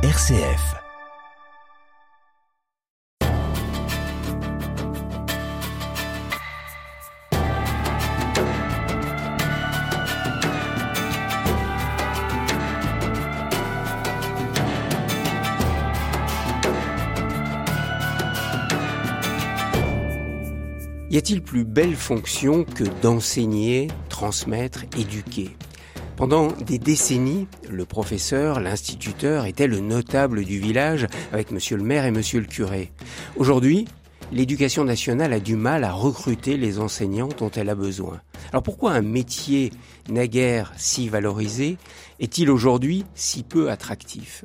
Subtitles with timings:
[0.00, 0.76] RCF.
[21.10, 25.56] Y a-t-il plus belle fonction que d'enseigner, transmettre, éduquer?
[26.18, 32.04] Pendant des décennies, le professeur, l'instituteur était le notable du village avec monsieur le maire
[32.06, 32.90] et monsieur le curé.
[33.36, 33.86] Aujourd'hui,
[34.32, 38.20] l'éducation nationale a du mal à recruter les enseignants dont elle a besoin.
[38.50, 39.70] Alors pourquoi un métier
[40.08, 41.78] naguère si valorisé
[42.20, 44.44] est-il aujourd'hui si peu attractif?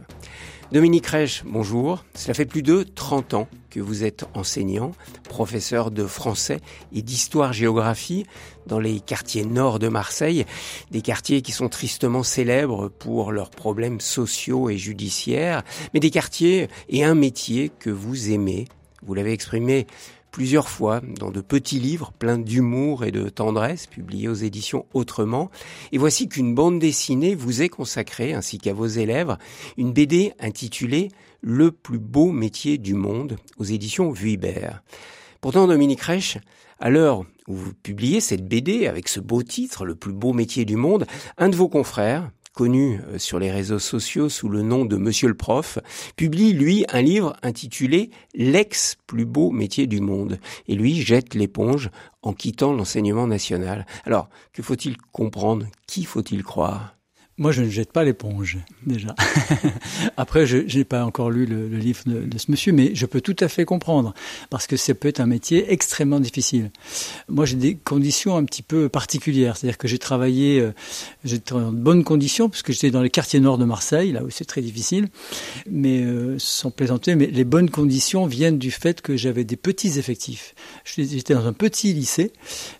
[0.71, 2.03] Dominique Reich, bonjour.
[2.15, 4.91] Cela fait plus de 30 ans que vous êtes enseignant,
[5.29, 6.61] professeur de français
[6.93, 8.25] et d'histoire-géographie
[8.65, 10.45] dans les quartiers nord de Marseille,
[10.89, 15.63] des quartiers qui sont tristement célèbres pour leurs problèmes sociaux et judiciaires,
[15.93, 18.67] mais des quartiers et un métier que vous aimez.
[19.05, 19.85] Vous l'avez exprimé
[20.33, 25.51] plusieurs fois dans de petits livres pleins d'humour et de tendresse publiés aux éditions Autrement.
[25.91, 29.37] Et voici qu'une bande dessinée vous est consacrée, ainsi qu'à vos élèves,
[29.77, 31.09] une BD intitulée
[31.41, 34.83] Le plus beau métier du monde aux éditions Vuibert.
[35.39, 36.39] Pourtant, Dominique Reich,
[36.79, 40.65] à l'heure où vous publiez cette BD avec ce beau titre, Le plus beau métier
[40.65, 41.05] du monde,
[41.37, 45.27] un de vos confrères, connu euh, sur les réseaux sociaux sous le nom de Monsieur
[45.27, 45.79] le Prof,
[46.15, 50.39] publie, lui, un livre intitulé L'ex plus beau métier du monde.
[50.67, 51.89] Et lui jette l'éponge
[52.21, 53.85] en quittant l'enseignement national.
[54.05, 55.65] Alors, que faut-il comprendre?
[55.87, 56.95] Qui faut-il croire?
[57.43, 59.13] Moi, je ne jette pas l'éponge, déjà.
[60.17, 63.35] Après, je n'ai pas encore lu le, livre de, ce monsieur, mais je peux tout
[63.41, 64.13] à fait comprendre,
[64.49, 66.71] parce que ça peut être un métier extrêmement difficile.
[67.27, 70.71] Moi, j'ai des conditions un petit peu particulières, c'est-à-dire que j'ai travaillé, euh,
[71.25, 74.29] j'étais en bonnes conditions, parce que j'étais dans les quartiers nord de Marseille, là où
[74.29, 75.09] c'est très difficile,
[75.69, 79.99] mais euh, sans plaisanter, mais les bonnes conditions viennent du fait que j'avais des petits
[79.99, 80.55] effectifs.
[80.85, 82.31] J'étais dans un petit lycée,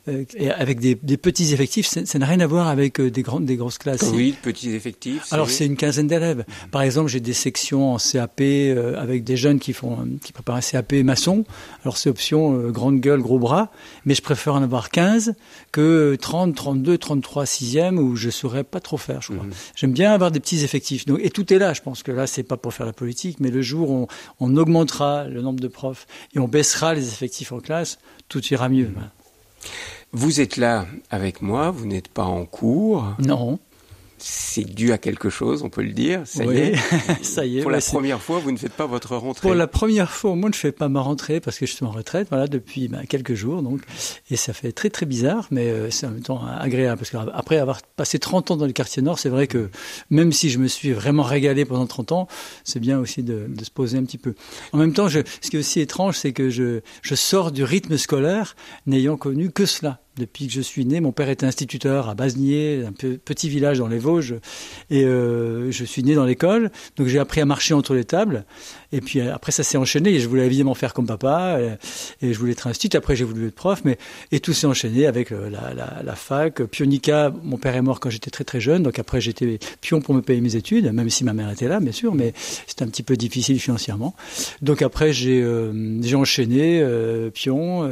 [0.07, 3.23] euh, et avec des, des, petits effectifs, ça n'a rien à voir avec euh, des,
[3.23, 4.09] grandes, des grosses classes.
[4.13, 6.45] Oui petits effectifs Alors c'est une quinzaine d'élèves.
[6.71, 10.55] Par exemple, j'ai des sections en CAP euh, avec des jeunes qui font qui préparent
[10.55, 11.45] un CAP maçon.
[11.83, 13.71] Alors c'est option euh, grande gueule, gros bras,
[14.05, 15.35] mais je préfère en avoir 15
[15.71, 19.45] que 30, 32, 33 sixième où je saurais pas trop faire, je crois.
[19.45, 19.53] Mhm.
[19.75, 21.05] J'aime bien avoir des petits effectifs.
[21.05, 23.39] Donc, et tout est là, je pense que là c'est pas pour faire la politique,
[23.39, 24.07] mais le jour où on,
[24.39, 26.05] on, augmentera le nombre de profs
[26.35, 27.97] et on baissera les effectifs en classe,
[28.29, 28.91] tout ira mieux.
[30.11, 33.15] Vous êtes là avec moi, vous n'êtes pas en cours.
[33.19, 33.59] Non
[34.25, 36.21] c'est dû à quelque chose, on peut le dire.
[36.23, 36.75] Ça oui, y est.
[37.23, 37.61] ça y est.
[37.61, 39.41] Pour la première fois, vous ne faites pas votre rentrée.
[39.41, 41.83] Pour la première fois, moi, je ne fais pas ma rentrée parce que je suis
[41.83, 43.81] en retraite, voilà, depuis bah, quelques jours, donc,
[44.31, 47.57] et ça fait très très bizarre, mais euh, c'est en même temps agréable parce qu'après
[47.57, 49.69] avoir passé 30 ans dans le quartier nord, c'est vrai que
[50.09, 52.27] même si je me suis vraiment régalé pendant 30 ans,
[52.63, 54.35] c'est bien aussi de, de, se poser un petit peu.
[54.71, 57.65] En même temps, je, ce qui est aussi étrange, c'est que je, je sors du
[57.65, 58.55] rythme scolaire
[58.87, 60.99] n'ayant connu que cela depuis que je suis né.
[61.01, 64.35] Mon père était instituteur à Basnier, un petit village dans les Vosges,
[64.89, 68.45] et euh, je suis né dans l'école, donc j'ai appris à marcher entre les tables.
[68.91, 71.59] Et puis euh, après ça s'est enchaîné, et je voulais évidemment faire comme papa,
[72.21, 72.99] et, je voulais être instituteur.
[72.99, 73.97] Après j'ai voulu être prof, mais
[74.31, 77.33] et tout s'est enchaîné avec euh, la, la, la, fac, pionica.
[77.43, 80.21] Mon père est mort quand j'étais très très jeune, donc après j'étais pion pour me
[80.21, 82.33] payer mes études, même si ma mère était là, bien sûr, mais
[82.67, 84.15] c'était un petit peu difficile financièrement.
[84.61, 87.91] Donc après j'ai euh, enchaîné euh, pion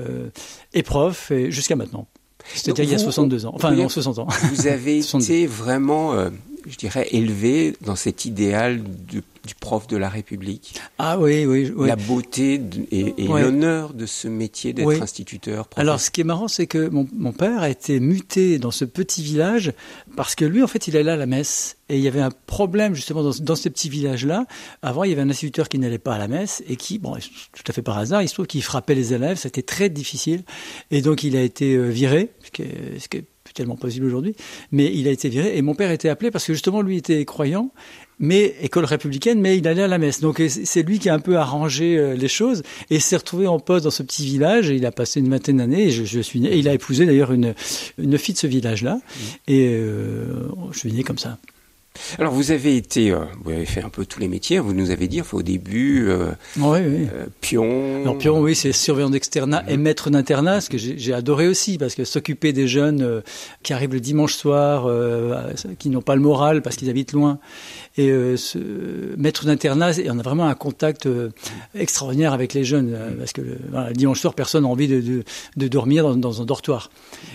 [0.74, 2.08] et prof, et jusqu'à maintenant.
[2.56, 3.52] C'était il y a 62 ans.
[3.54, 4.28] Enfin, non, 60 ans.
[4.54, 6.30] Vous avez été vraiment, euh,
[6.68, 8.82] je dirais, élevé dans cet idéal
[9.12, 10.80] de, du prof de la République.
[11.00, 11.72] Ah oui, oui.
[11.76, 11.88] oui.
[11.88, 15.02] La beauté de, et, l'honneur de ce métier d'être oui.
[15.02, 15.68] instituteur.
[15.68, 15.90] Professeur.
[15.90, 18.86] Alors, ce qui est marrant, c'est que mon, mon, père a été muté dans ce
[18.86, 19.74] petit village
[20.16, 21.78] parce que lui, en fait, il allait à la messe.
[21.90, 24.46] Et il y avait un problème justement dans, dans ces petits villages-là.
[24.82, 27.16] Avant, il y avait un instituteur qui n'allait pas à la messe et qui, bon,
[27.16, 29.38] tout à fait par hasard, il se trouve qu'il frappait les élèves.
[29.38, 30.44] C'était très difficile.
[30.92, 34.36] Et donc, il a été viré, ce qui est, ce qui est tellement possible aujourd'hui,
[34.72, 37.24] mais il a été viré et mon père était appelé parce que justement lui était
[37.26, 37.72] croyant,
[38.22, 40.22] mais école républicaine, mais il allait à la messe.
[40.22, 43.84] Donc c'est lui qui a un peu arrangé les choses et s'est retrouvé en poste
[43.84, 44.70] dans ce petit village.
[44.70, 46.54] Et il a passé une vingtaine d'années et je, je, suis né.
[46.54, 47.54] Et il a épousé d'ailleurs une,
[47.98, 49.00] une fille de ce village-là mmh.
[49.48, 51.38] et euh, je suis né comme ça.
[52.20, 54.60] Alors vous avez été, euh, vous avez fait un peu tous les métiers.
[54.60, 57.08] Vous nous avez dit enfin, au début, euh, oui, oui.
[57.14, 58.02] Euh, pion.
[58.02, 59.70] Alors pion, oui, c'est surveillant d'externat mmh.
[59.70, 63.22] et maître d'internat, ce que j'ai adoré aussi, parce que s'occuper des jeunes
[63.64, 64.90] qui arrivent le dimanche soir,
[65.80, 67.40] qui n'ont pas le moral parce qu'ils habitent loin,
[67.98, 68.58] et ce
[69.18, 71.08] maître d'internat, on a vraiment un contact
[71.76, 75.02] extraordinaire avec les jeunes, parce que le, voilà, le dimanche soir, personne n'a envie de,
[75.02, 75.24] de,
[75.58, 76.90] de dormir dans, dans, un dortoir.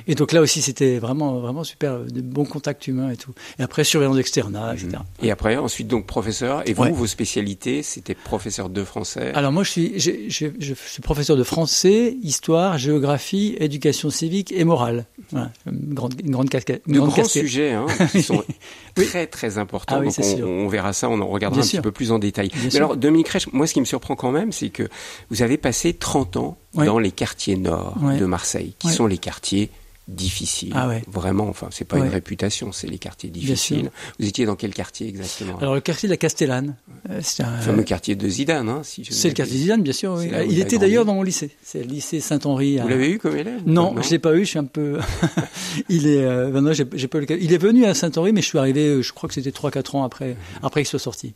[0.07, 3.33] Et donc là aussi, c'était vraiment vraiment super, de bons contacts humains et tout.
[3.59, 4.89] Et après surveillant d'externat internat, etc.
[4.89, 5.27] Mhm.
[5.27, 6.69] Et après, ensuite, donc professeur.
[6.69, 10.75] Et vous, vos spécialités, c'était professeur de français Alors moi, je suis, je, je, je,
[10.75, 15.07] suis professeur de français, histoire, géographie, éducation civique et morale.
[15.31, 16.83] Voilà, une grande, une grande casquette.
[16.87, 18.43] de grands sujets hein, qui sont
[18.95, 19.97] très très importants.
[20.01, 22.51] Ah donc on, on, verra ça, on en regardera un petit peu plus en détail.
[22.65, 24.89] Mais alors, Dominique Reich, moi, ce qui me surprend quand même, c'est que
[25.31, 29.71] vous avez passé 30 ans dans les quartiers nord de Marseille, qui sont les quartiers
[30.09, 30.73] difficiles.
[30.75, 33.91] Ah Vraiment, enfin, c'est pas une réputation, c'est les quartiers difficiles.
[34.19, 35.59] Vous étiez dans quel quartier exactement?
[35.59, 36.77] Alors le quartier de la Castellane.
[37.11, 39.93] Euh, c'est un fameux quartier de Zidane, hein, si C'est le quartier de Zidane, bien
[39.93, 40.15] sûr.
[40.15, 40.31] Oui.
[40.49, 41.51] Il était d'ailleurs dans mon lycée.
[41.63, 42.79] C'est le lycée Saint-Henri.
[42.79, 44.41] Vous l'avez eu comme élève Non, je l'ai pas eu.
[44.41, 44.99] Je suis un peu.
[45.89, 46.25] il est.
[46.25, 47.43] Euh, ben j'ai, pas le...
[47.43, 48.87] Il est venu à Saint-Henri, mais je suis arrivé.
[48.89, 51.35] Euh, je crois que c'était 3-4 ans après, après qu'il soit sorti.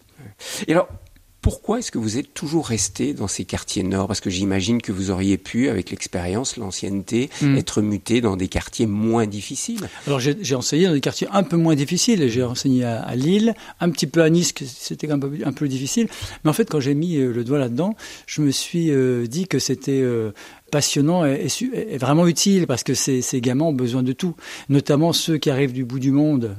[0.66, 0.88] Et alors,
[1.42, 4.06] pourquoi est-ce que vous êtes toujours resté dans ces quartiers nord?
[4.06, 7.56] Parce que j'imagine que vous auriez pu, avec l'expérience, l'ancienneté, hmm.
[7.56, 9.88] être muté dans des quartiers moins difficiles.
[10.06, 12.28] Alors j'ai enseigné dans des quartiers un peu moins difficiles.
[12.28, 16.08] J'ai enseigné à, Lille, un petit peu à Nice, c'était un peu, un peu difficile.
[16.44, 17.96] Mais en fait, quand j'ai mis euh, le doigt là-dedans,
[18.26, 20.32] je me suis euh, dit que c'était euh,
[20.70, 21.48] passionnant et,
[21.98, 24.34] vraiment utile parce que ces, gamins ont besoin de tout,
[24.68, 26.56] notamment ceux qui arrivent du bout du monde,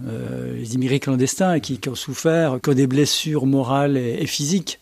[0.55, 4.79] les immigrés clandestins qui, ont souffert, qui ont des blessures morales et physiques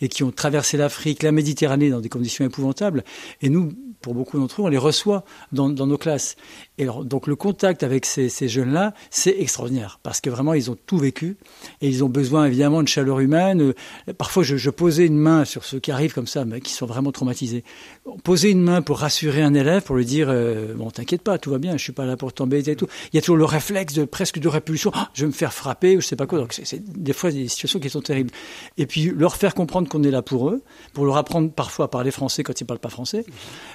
[0.00, 3.04] et qui ont traversé l'Afrique, la Méditerranée dans des conditions épouvantables.
[3.42, 6.36] Et nous, pour beaucoup d'entre eux, on les reçoit dans nos classes.
[6.80, 10.96] Et donc le contact avec ces, jeunes-là, c'est extraordinaire parce que vraiment ils ont tout
[10.96, 11.36] vécu
[11.82, 13.74] et ils ont besoin évidemment de chaleur humaine.
[14.16, 17.12] Parfois, je, posais une main sur ceux qui arrivent comme ça, mais qui sont vraiment
[17.12, 17.64] traumatisés.
[18.24, 21.50] Poser une main pour rassurer un élève, pour lui dire euh, bon, t'inquiète pas, tout
[21.50, 22.76] va bien, je suis pas là pour t'embêter et.
[23.12, 24.90] Il y a toujours le réflexe presque de répulsion.
[24.94, 26.38] Ah, je vais me faire frapper ou je sais pas quoi.
[26.38, 28.30] Donc c'est des fois des situations qui sont terribles.
[28.78, 30.62] Et puis leur faire comprendre qu'on est là pour eux,
[30.94, 33.26] pour leur apprendre parfois à parler français quand ils parlent pas français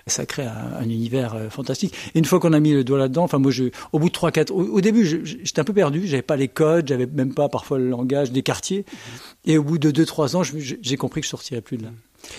[0.08, 1.94] ça crée un, univers euh, fantastique.
[2.14, 4.14] Et une fois qu'on a mis le doigt là-dedans, enfin moi, je, au bout de
[4.14, 7.50] trois, quatre, au, début, j'étais un peu perdu, j'avais pas les codes, j'avais même pas
[7.50, 8.86] parfois le langage des quartiers.
[9.46, 11.92] Et au bout de deux, trois ans, j'ai compris que je sortirais plus de là.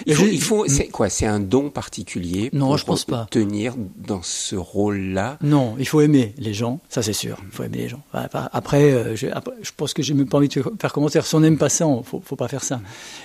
[0.06, 1.08] Il faut, il faut c'est quoi?
[1.08, 3.26] C'est un don particulier Non, pour je pense pas.
[3.31, 5.38] Tenir dans ce rôle-là?
[5.43, 7.38] Non, il faut aimer les gens, ça c'est sûr.
[7.44, 8.02] Il faut aimer les gens.
[8.12, 9.26] Après, euh, je,
[9.62, 11.26] je pense que j'ai même pas envie de faire commentaire.
[11.26, 12.81] Si on n'aime pas ça, il faut, faut pas faire ça.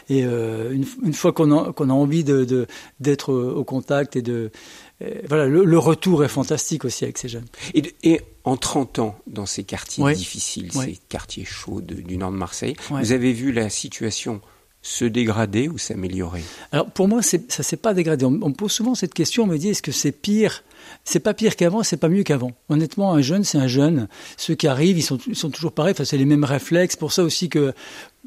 [0.10, 2.68] Et euh, une, une, fois qu'on a, envie de
[3.00, 4.50] d'être au contact et de euh,
[5.28, 7.46] voilà, le, retour est fantastique aussi avec ces jeunes.
[7.74, 12.38] Et, et en 30 ans, dans ces quartiers difficiles, ces quartiers chauds du nord de
[12.38, 14.42] Marseille, vous avez vu la situation
[14.82, 16.42] se dégrader ou s'améliorer?
[16.72, 18.26] Alors pour moi, ça s'est pas dégradé.
[18.26, 20.64] On, me pose souvent cette question, on me dit est-ce que c'est pire?
[21.04, 22.54] C'est pas pire qu'avant, c'est pas mieux qu'avant.
[22.70, 24.08] Honnêtement, un jeune, c'est un jeune.
[24.38, 25.94] Ceux qui arrivent, ils sont, ils sont toujours pareils.
[25.94, 26.96] Enfin, c'est les mêmes réflexes.
[26.96, 27.74] Pour ça aussi que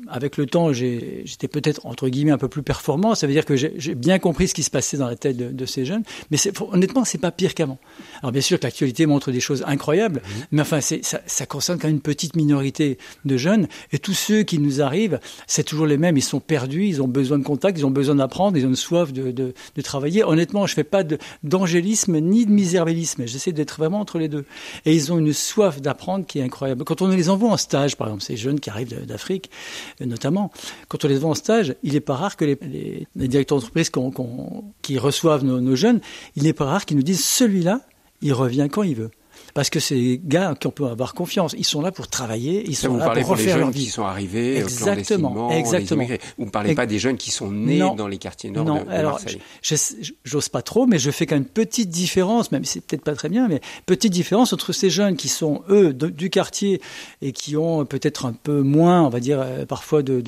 [0.09, 3.15] avec le temps, j'étais peut-être entre guillemets un peu plus performant.
[3.15, 5.51] Ça veut dire que j'ai bien compris ce qui se passait dans la tête de,
[5.51, 6.03] de ces jeunes.
[6.31, 6.39] Mais
[6.73, 7.79] honnêtement, c'est pas pire qu'avant.
[8.21, 10.41] Alors bien sûr que l'actualité montre des choses incroyables, mmh.
[10.53, 10.97] mais enfin, ça,
[11.27, 13.69] ça, concerne quand même une petite minorité de jeunes.
[13.93, 16.17] Et tous ceux qui nous arrivent, c'est toujours les mêmes.
[16.17, 18.77] Ils sont perdus, ils ont besoin de contact, ils ont besoin d'apprendre, ils ont une
[18.77, 20.25] soif de, de, de, travailler.
[20.25, 21.03] Honnêtement, je fais pas
[21.43, 23.27] d'angélisme ni de misérabilisme.
[23.27, 24.45] J'essaie d'être vraiment entre les deux.
[24.85, 26.85] Et ils ont une soif d'apprendre qui est incroyable.
[26.85, 29.51] Quand on les envoie en stage, par exemple, ces jeunes qui arrivent d'Afrique,
[30.01, 30.51] notamment,
[30.89, 33.91] quand on les voit en stage, il n'est pas rare que les, directeurs d'entreprise
[34.83, 36.01] qui reçoivent nos jeunes,
[36.37, 37.81] il n'est pas rare qu'ils nous disent celui-là,
[38.23, 39.11] il revient quand il veut
[39.55, 42.75] parce que ces gars qui on peut avoir confiance, ils sont là pour travailler, ils
[42.75, 43.85] sont là pour refaire leur vie.
[43.85, 46.05] qui sont arrivés exactement, exactement.
[46.39, 48.91] Vous ne parlez pas des jeunes qui sont nés dans les quartiers nord non, de,
[48.91, 49.41] alors, Marseille.
[50.25, 53.05] J'ose pas trop, mais je fais quand même une petite différence, même si c'est peut-être
[53.05, 56.81] pas très bien, mais petite différence entre ces jeunes qui sont eux du quartier
[57.23, 60.21] et qui ont peut-être un peu moins, on va dire euh, parfois de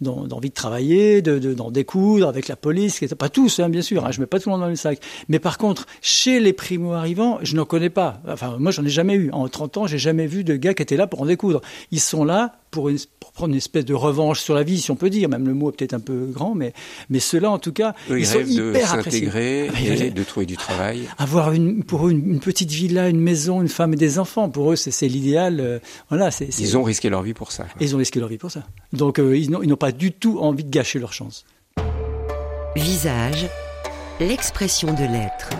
[0.00, 4.12] d'envie de, travailler, de d'en découdre avec la police, pas tous hein, bien sûr, hein,
[4.12, 6.92] je mets pas tout le monde dans le sac, mais par contre chez les primo
[6.92, 8.20] arrivants, je n'en connais pas.
[8.28, 9.30] Enfin moi, j'en ai jamais eu.
[9.32, 11.60] En 30 ans, j'ai jamais vu de gars qui étaient là pour en découdre.
[11.90, 12.90] Ils sont là pour,
[13.34, 15.28] prendre une espèce de revanche sur la vie, si on peut dire.
[15.28, 16.72] Même le mot est peut-être un peu grand, mais,
[17.08, 20.56] mais ceux-là, en tout cas, ils, sont hyper de s'intégrer ah, et de trouver du
[20.56, 21.08] travail.
[21.18, 24.48] Avoir une, pour eux une, petite villa, une maison, une femme et des enfants.
[24.50, 25.60] Pour eux, c'est l'idéal.
[25.60, 27.66] Euh, voilà, c'est, Ils ont risqué leur vie pour ça.
[27.80, 28.64] Ils ont risqué leur vie pour ça.
[28.92, 31.44] Donc, euh, ils n'ont pas du tout envie de gâcher leur chance.
[32.76, 33.46] Visage,
[34.20, 35.50] l'expression de l'être.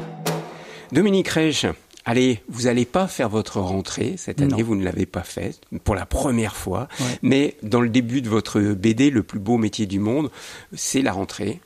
[0.93, 1.67] Dominique Reich,
[2.05, 5.95] allez, vous n'allez pas faire votre rentrée cette année, vous ne l'avez pas fait pour
[5.95, 6.89] la première fois,
[7.23, 10.31] mais dans le début de votre BD, le plus beau métier du monde,
[10.75, 11.61] c'est la rentrée.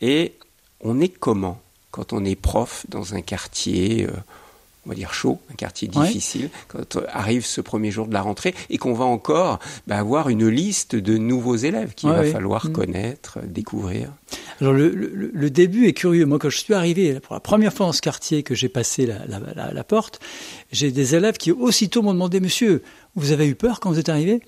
[0.00, 0.34] Et
[0.80, 1.60] on est comment
[1.90, 4.12] quand on est prof dans un quartier euh,
[4.90, 8.56] on va dire chaud, un quartier difficile, quand arrive ce premier jour de la rentrée
[8.70, 12.72] et qu'on va encore bah, avoir une liste de nouveaux élèves qu'il va falloir mm.
[12.72, 14.12] connaître, découvrir.
[14.60, 16.26] Alors le, le, début est curieux.
[16.26, 19.06] Moi, quand je suis arrivé pour la première fois dans ce quartier que j'ai passé
[19.06, 20.18] la, la, la porte,
[20.72, 22.82] j'ai des élèves qui aussitôt m'ont demandé, Monsieur,
[23.14, 24.42] vous avez eu peur quand vous êtes arrivé?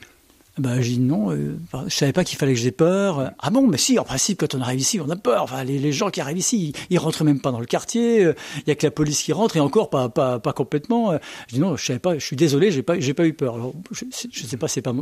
[0.59, 3.33] Ben, j'ai dit non, euh, je savais pas qu'il fallait que j'ai peur.
[3.39, 5.43] Ah bon, mais si, en principe, quand on arrive ici, on a peur.
[5.45, 8.25] Enfin, les, gens qui arrivent ici, ils, rentrent même pas dans le quartier.
[8.25, 11.13] euh, Il y a que la police qui rentre et encore pas pas, pas complètement.
[11.49, 12.19] Je dis non, je savais pas.
[12.19, 13.55] Je suis désolé, j'ai pas j'ai pas eu peur.
[13.55, 14.95] Alors, je, je sais pas, c'est pas.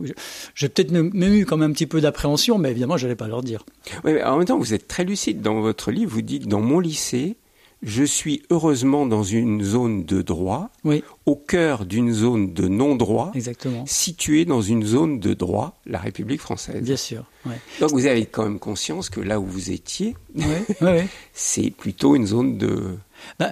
[0.54, 3.42] J'ai peut-être même eu quand même un petit peu d'appréhension, mais évidemment, j'allais pas leur
[3.42, 3.64] dire.
[4.04, 6.12] Oui, mais en même temps, vous êtes très lucide dans votre livre.
[6.12, 7.37] Vous dites dans mon lycée.
[7.83, 11.03] Je suis heureusement dans une zone de droit, oui.
[11.25, 13.33] au cœur d'une zone de non-droit,
[13.87, 16.83] située dans une zone de droit, la République française.
[16.83, 17.25] Bien sûr.
[17.47, 17.59] Ouais.
[17.81, 20.15] Donc vous avez quand même conscience que là où vous étiez,
[21.33, 22.99] c'est plutôt une zone de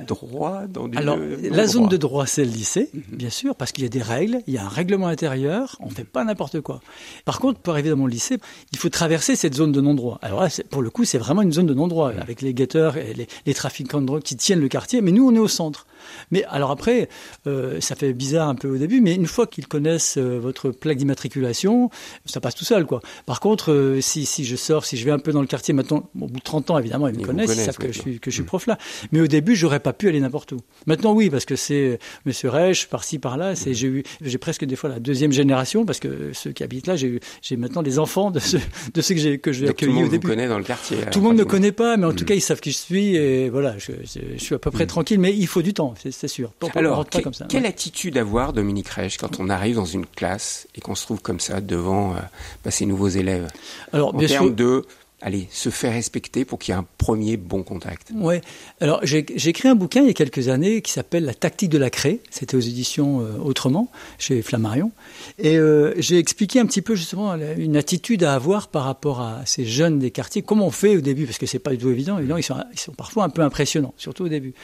[0.06, 3.16] droit dans du Alors, la zone de droit, c'est le lycée, mm -hmm.
[3.16, 5.88] bien sûr, parce qu'il y a des règles, il y a un règlement intérieur, on
[5.88, 6.80] ne fait pas n'importe quoi.
[7.24, 8.38] Par contre, pour arriver dans mon lycée,
[8.72, 10.18] il faut traverser cette zone de non-droit.
[10.22, 12.26] Alors là, pour le coup, c'est vraiment une zone de non-droit, mmh.
[12.26, 15.26] avec les guetteurs et les, les, trafiquants de drogue qui tiennent le quartier, mais nous,
[15.28, 15.86] on est au centre.
[16.30, 17.08] Mais alors après,
[17.46, 20.70] euh, ça fait bizarre un peu au début, mais une fois qu'ils connaissent euh, votre
[20.70, 21.90] plaque d'immatriculation,
[22.24, 23.00] ça passe tout seul, quoi.
[23.26, 25.74] Par contre, euh, si, si je sors, si je vais un peu dans le quartier
[25.74, 27.98] maintenant, au bout de 30 ans, évidemment, ils me ils connaissent, ils savent que je,
[27.98, 28.78] suis, que je suis prof là.
[29.12, 30.60] Mais au début, j'aurais pas pu aller n'importe où.
[30.86, 34.76] Maintenant, oui, parce que c'est Monsieur Reich, par-ci, par-là, c'est, j'ai eu, j'ai presque des
[34.76, 38.30] fois la deuxième génération, parce que ceux qui habitent là, j'ai, j'ai maintenant les enfants
[38.30, 38.60] de ceux,
[38.94, 40.20] de ceux que j'ai, que j'ai accueillis au début.
[40.20, 40.98] Tout le monde connaît dans le quartier.
[41.10, 43.16] Tout le monde ne connaît pas, mais en tout cas, ils savent qui je suis,
[43.16, 44.88] et voilà, je, je, je suis à peu près mmh.
[44.88, 46.52] tranquille, mais il faut du temps, c'est sûr.
[46.74, 47.68] Alors, que, comme ça, quelle ouais.
[47.68, 51.40] attitude avoir, Dominique Reich, quand on arrive dans une classe et qu'on se trouve comme
[51.40, 52.18] ça devant euh,
[52.64, 53.48] bah, ces nouveaux élèves
[53.92, 54.86] Alors, en bien termes sûr, de
[55.20, 58.12] allez, se faire respecter pour qu'il y ait un premier bon contact.
[58.14, 58.40] Ouais.
[58.80, 61.78] Alors j'ai écrit un bouquin il y a quelques années qui s'appelle La tactique de
[61.78, 62.20] la craie.
[62.30, 64.92] C'était aux éditions euh, Autrement chez Flammarion.
[65.38, 69.42] Et euh, j'ai expliqué un petit peu justement une attitude à avoir par rapport à
[69.44, 70.42] ces jeunes des quartiers.
[70.42, 71.26] Comment on fait au début?
[71.26, 72.18] Parce que c'est pas du tout évident.
[72.18, 74.54] Évidemment, ils sont, parfois un peu impressionnants, surtout au début.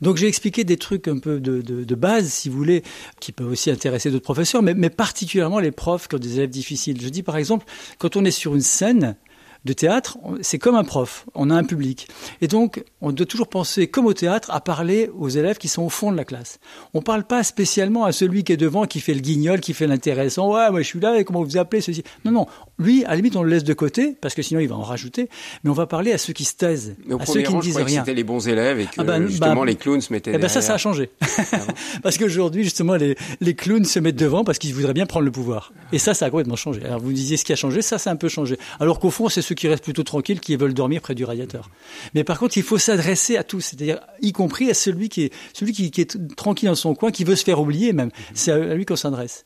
[0.00, 2.82] Donc j'ai expliqué des trucs un peu de, base, si vous voulez,
[3.20, 6.50] qui peuvent aussi intéresser d'autres professeurs, mais, mais particulièrement les profs qui ont des élèves
[6.50, 7.00] difficiles.
[7.00, 7.66] Je dis par exemple,
[7.98, 9.16] quand on est sur une scène
[9.64, 12.08] de théâtre, c'est comme un prof, on a un public.
[12.40, 15.82] Et donc, on doit toujours penser, comme au théâtre, à parler aux élèves qui sont
[15.82, 16.58] au fond de la classe.
[16.94, 19.74] On ne parle pas spécialement à celui qui est devant, qui fait le guignol, qui
[19.74, 20.52] fait l'intéressant.
[20.52, 22.02] Ouais, moi je suis là, et comment vous appelez ceci?
[22.24, 22.46] Non, non.
[22.78, 24.82] Lui, à la limite, on le laisse de côté, parce que sinon il va en
[24.82, 25.28] rajouter.
[25.64, 27.78] Mais on va parler à ceux qui se taisent, à ceux qui rang, ne disent
[27.78, 28.00] je rien.
[28.00, 30.38] C'était les bons élèves et que Ah ben, justement bah, les clowns se mettaient Eh
[30.38, 31.10] ben ça, ça a changé.
[32.02, 35.32] parce qu'aujourd'hui, justement, les, les clowns se mettent devant parce qu'ils voudraient bien prendre le
[35.32, 35.72] pouvoir.
[35.92, 36.84] Et ça, ça a complètement changé.
[36.84, 38.58] Alors vous disiez ce qui a changé, ça, ça a un peu changé.
[38.78, 41.70] Alors qu'au fond, c'est ceux qui restent plutôt tranquilles, qui veulent dormir près du radiateur.
[42.14, 45.32] Mais par contre, il faut s'adresser à tous, c'est-à-dire y compris à celui qui est
[45.52, 48.10] celui qui, qui, est tranquille dans son coin, qui veut se faire oublier même.
[48.34, 49.44] C'est à lui qu'on s'adresse.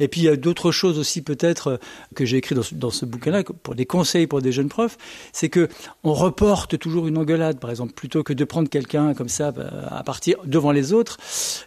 [0.00, 1.78] Et puis il y a d'autres choses aussi peut-être
[2.14, 4.96] que j'ai écrit dans, ce, bouquin-là pour des conseils pour des jeunes profs,
[5.32, 5.68] c'est que
[6.02, 9.52] on reporte toujours une engueulade, par exemple, plutôt que de prendre quelqu'un comme ça
[9.90, 11.18] à partir devant les autres,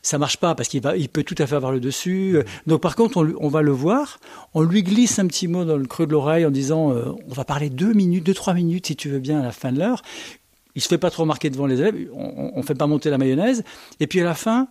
[0.01, 2.39] ça marche pas parce qu'il va, il peut tout à fait avoir le dessus.
[2.65, 4.19] Donc par contre, on, va le voir,
[4.53, 7.33] on lui glisse un petit mot dans le creux de l'oreille en disant, euh, on
[7.33, 9.79] va parler deux minutes, deux trois minutes si tu veux bien à la fin de
[9.79, 10.01] l'heure.
[10.75, 13.17] Il se fait pas trop remarquer devant les élèves, on, on fait pas monter la
[13.17, 13.63] mayonnaise,
[13.99, 14.67] et puis à la fin,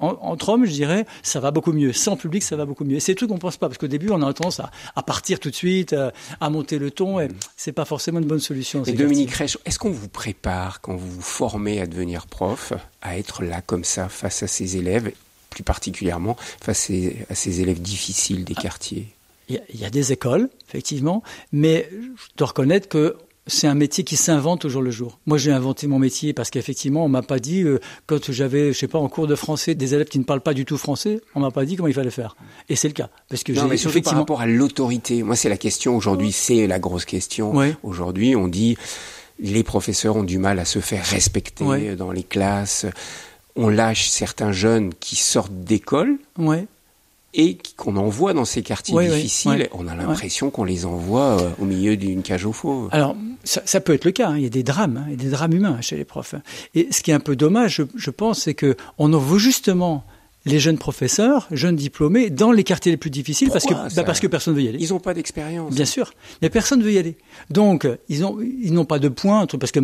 [0.00, 1.92] entre hommes, je dirais, ça va beaucoup mieux.
[1.92, 2.96] Sans public, ça va beaucoup mieux.
[2.96, 5.38] Et c'est tout qu'on pense pas, parce qu'au début, on a tendance à, à, partir
[5.40, 8.82] tout de suite, à, à monter le ton, et c'est pas forcément une bonne solution.
[8.84, 13.18] Et Dominique Reich, est-ce qu'on vous prépare quand vous vous formez à devenir prof, à
[13.18, 15.12] être là comme ça face à ses élèves,
[15.50, 16.90] plus particulièrement face
[17.28, 19.08] à ces élèves difficiles des quartiers?
[19.48, 23.16] Il y, a des écoles, effectivement, mais je dois reconnaître que
[23.50, 25.18] c'est un métier qui s'invente au jour le jour.
[25.26, 28.78] Moi, j'ai inventé mon métier parce qu'effectivement, on m'a pas dit euh, quand j'avais, je
[28.78, 31.20] sais pas, en cours de français, des élèves qui ne parlent pas du tout français,
[31.34, 32.36] on m'a pas dit comment il fallait faire.
[32.68, 34.24] Et c'est le cas parce que non, mais surtout effectivement...
[34.24, 35.22] par rapport à l'autorité.
[35.22, 37.54] Moi, c'est la question aujourd'hui, c'est la grosse question.
[37.54, 37.76] Ouais.
[37.82, 38.76] Aujourd'hui, on dit
[39.38, 41.96] les professeurs ont du mal à se faire respecter ouais.
[41.96, 42.86] dans les classes.
[43.56, 46.18] On lâche certains jeunes qui sortent d'école.
[46.38, 46.66] Ouais
[47.34, 49.68] et qu'on envoie dans ces quartiers oui, difficiles, oui, oui.
[49.72, 52.88] on a l'impression qu'on les envoie euh, au milieu d'une cage aux fauves.
[52.92, 54.30] Alors, ça, ça, peut être le cas.
[54.30, 54.36] Hein.
[54.36, 55.04] Il y a des drames, hein.
[55.06, 56.34] il y a des drames humains chez les profs.
[56.74, 60.04] Et ce qui est un peu dommage, je, je pense, c'est que on envoie justement
[60.46, 64.04] les jeunes professeurs, jeunes diplômés, dans les quartiers les plus difficiles Pourquoi parce que, bah
[64.04, 64.78] parce que personne ne veut y aller.
[64.80, 65.74] Ils n'ont pas d'expérience.
[65.74, 67.16] Bien sûr, mais personne ne veut y aller.
[67.50, 69.80] Donc, ils n'ont ils n'ont pas de points, parce que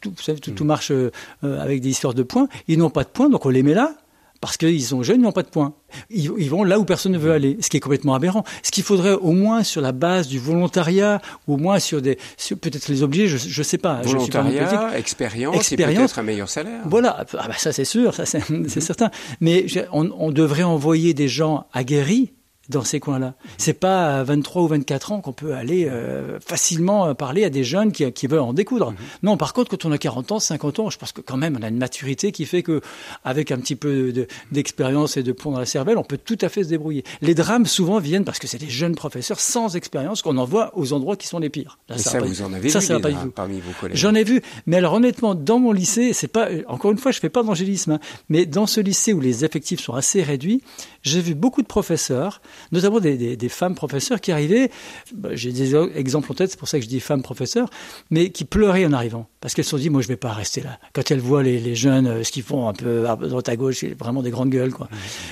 [0.00, 1.10] tout, vous savez, tout, tout marche euh,
[1.42, 2.48] avec des histoires de points.
[2.68, 3.94] Ils n'ont pas de points, donc on les met là
[4.42, 5.72] parce qu'ils sont jeunes, ils n'ont pas de points.
[6.10, 8.42] Ils, ils, vont là où personne ne veut aller, ce qui est complètement aberrant.
[8.64, 12.18] Ce qu'il faudrait au moins sur la base du volontariat, ou au moins sur des,
[12.60, 14.02] peut-être les obliger, je ne sais pas.
[14.02, 16.82] Volontariat, je suis pas expérience, expérience, et peut-être un meilleur salaire.
[16.86, 19.12] Voilà, ah bah ça c'est sûr, ça c'est certain.
[19.40, 22.32] Mais on, on devrait envoyer des gens aguerris,
[22.72, 23.34] dans ces coins-là.
[23.58, 27.64] C'est pas à 23 ou 24 ans qu'on peut aller euh, facilement parler à des
[27.64, 28.90] jeunes qui, qui veulent en découdre.
[28.90, 28.96] Mhm.
[29.22, 31.56] Non, par contre, quand on a 40 ans, 50 ans, je pense que quand même
[31.60, 32.80] on a une maturité qui fait que
[33.24, 34.12] avec un petit peu
[34.50, 37.04] d'expérience et de plomb dans la cervelle, on peut tout à fait se débrouiller.
[37.20, 40.92] Les drames souvent viennent parce que c'est des jeunes professeurs sans expérience qu'on envoie aux
[40.92, 41.78] endroits qui sont les pires.
[41.90, 43.96] ça, ça vous en avez ça, vu ça des parmi vos collègues?
[43.96, 47.20] J'en ai vu, mais alors honnêtement, dans mon lycée, c'est pas encore une fois, je
[47.20, 50.62] fais pas d'angélisme, hein, mais dans ce lycée où les effectifs sont assez réduits,
[51.02, 54.70] j'ai vu beaucoup de professeurs, notamment des, femmes professeurs qui arrivaient,
[55.14, 57.68] bah, j'ai des exemples en tête, c'est pour ça que je dis femmes professeurs,
[58.10, 60.60] mais qui pleuraient en arrivant, parce qu'elles se sont dit, moi je vais pas rester
[60.60, 60.78] là.
[60.92, 63.84] Quand elles voient les, jeunes, euh, ce qu'ils font un peu à droite à gauche,
[63.84, 64.88] vraiment des grandes gueules, quoi.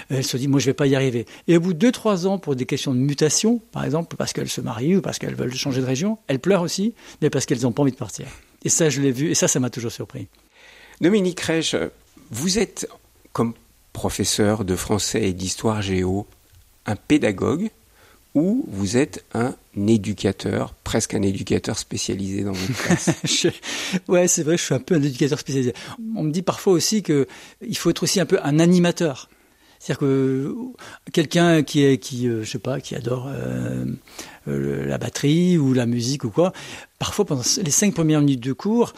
[0.09, 1.27] Elles se sont dit, moi je vais pas y arriver.
[1.49, 4.33] Et au bout de deux, trois ans, pour des questions de mutation, par exemple, parce
[4.33, 7.47] qu'elles se marient ou parce qu'elles veulent changer de région, elles pleurent aussi, mais parce
[7.47, 8.27] qu'elles n'ont pas envie de partir.
[8.65, 10.29] Et ça, je l'ai vu, et ça, ça m'a toujours surpris.
[11.01, 11.75] Dominique Reich,
[12.31, 12.89] vous êtes,
[13.33, 13.55] comme
[13.93, 16.27] professeur de français et d'histoire géo,
[16.87, 17.71] un pédagogue
[18.35, 23.11] ou vous êtes un éducateur, presque un éducateur spécialisé dans votre classe?
[24.09, 25.73] Ouais, c'est vrai, je suis un peu un éducateur spécialisé.
[26.15, 27.27] On me dit parfois aussi que
[27.67, 29.29] il faut être aussi un peu un animateur.
[29.79, 30.55] C'est-à-dire que
[31.13, 33.87] quelqu'un qui est, qui, euh, je sais pas, qui adore euh,
[34.47, 36.53] la batterie ou la musique ou quoi,
[36.99, 38.93] parfois pendant les cinq premières minutes de cours,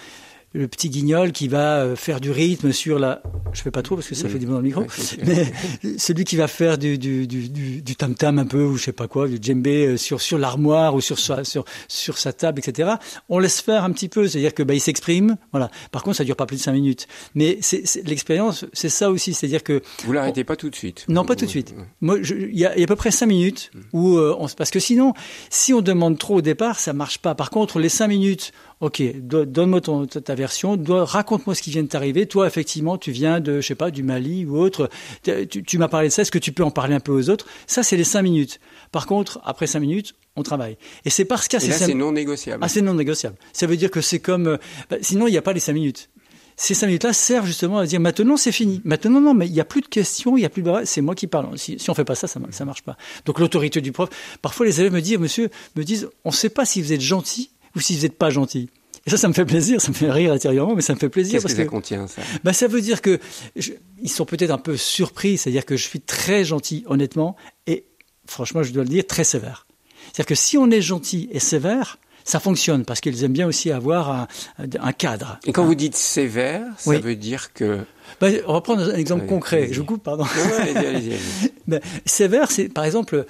[0.53, 3.23] le petit guignol qui va euh, faire du rythme sur la.
[3.53, 4.85] Je fais pas trop parce que ça fait du bruit dans le micro.
[5.27, 5.53] mais
[5.99, 7.49] celui qui va faire du du du
[7.83, 10.39] du tam tam un peu ou je sais pas quoi, du djembé euh, sur sur
[10.39, 12.93] l'armoire ou sur sa sur sur sa table, etc.
[13.29, 15.37] On laisse faire un petit peu, c'est-à-dire que bah il s'exprime.
[15.53, 15.71] Voilà.
[15.91, 17.07] Par contre, ça dure pas plus de cinq minutes.
[17.35, 19.83] Mais c'est l'expérience, c'est ça aussi, c'est-à-dire que.
[20.05, 21.05] Vous l'arrêtez pas tout de suite.
[21.09, 21.75] Non, pas tout de suite.
[22.01, 24.71] Moi, il y a, y a à peu près cinq minutes où euh, on parce
[24.71, 25.15] que sinon,
[25.51, 27.35] si on demande trop au départ, ça marche pas.
[27.35, 32.27] Par contre, les cinq minutes Ok, donne-moi ta version, raconte-moi ce qui vient de t'arriver.
[32.27, 34.91] Toi, effectivement, tu viens de, je sais pas, du Mali ou autre.
[35.23, 36.23] Tu, m'as parlé de ça.
[36.23, 37.47] Est-ce que tu peux en parler un peu aux autres?
[37.69, 38.59] Ça, c'est les cinq minutes.
[38.91, 40.79] Par contre, après cinq minutes, on travaille.
[41.05, 42.59] Et c'est parce qu'à ces là, c'est non négociable.
[42.61, 43.37] Ah, c'est non négociable.
[43.53, 44.57] Ça veut dire que c'est comme, euh,
[44.91, 46.11] bah, sinon, il n'y a pas les cinq minutes
[46.55, 48.83] ces cinq minutes-là servent justement à dire maintenant c'est fini.
[48.85, 51.01] Maintenant non, mais il n'y a plus de questions, il n'y a plus de c'est
[51.01, 51.57] moi qui parle.
[51.59, 52.99] Si, si on fait pas ça, ça ne marche pas.
[53.25, 54.11] Donc l'autorité du prof.
[54.43, 57.01] Parfois les élèves me disent, monsieur, me disent, on ne sait pas si vous êtes
[57.01, 58.69] gentil ou si vous n'êtes pas gentil.
[59.07, 61.09] Et ça, ça me fait plaisir, ça me fait rire intérieurement, mais ça me fait
[61.09, 61.41] plaisir.
[61.41, 62.23] Qu'est-ce que ça contient, ça?
[62.45, 63.19] Bah, Ça veut dire que
[63.57, 67.85] ils sont peut-être un peu surpris, c'est-à-dire que je suis très gentil, honnêtement, et
[68.27, 69.67] franchement, je dois le dire, très sévère.
[70.05, 73.73] C'est-à-dire que si on est gentil et sévère, ça fonctionne parce qu'ils aiment bien aussi
[73.73, 75.41] avoir un, cadre.
[75.45, 77.81] Et quand vous dites sévère, ça veut dire que.
[78.21, 79.69] Bah, on va prendre un exemple concret.
[79.73, 80.25] Je vous coupe, pardon.
[80.61, 81.19] allez allez
[81.67, 83.27] ben, sévère, c'est par exemple,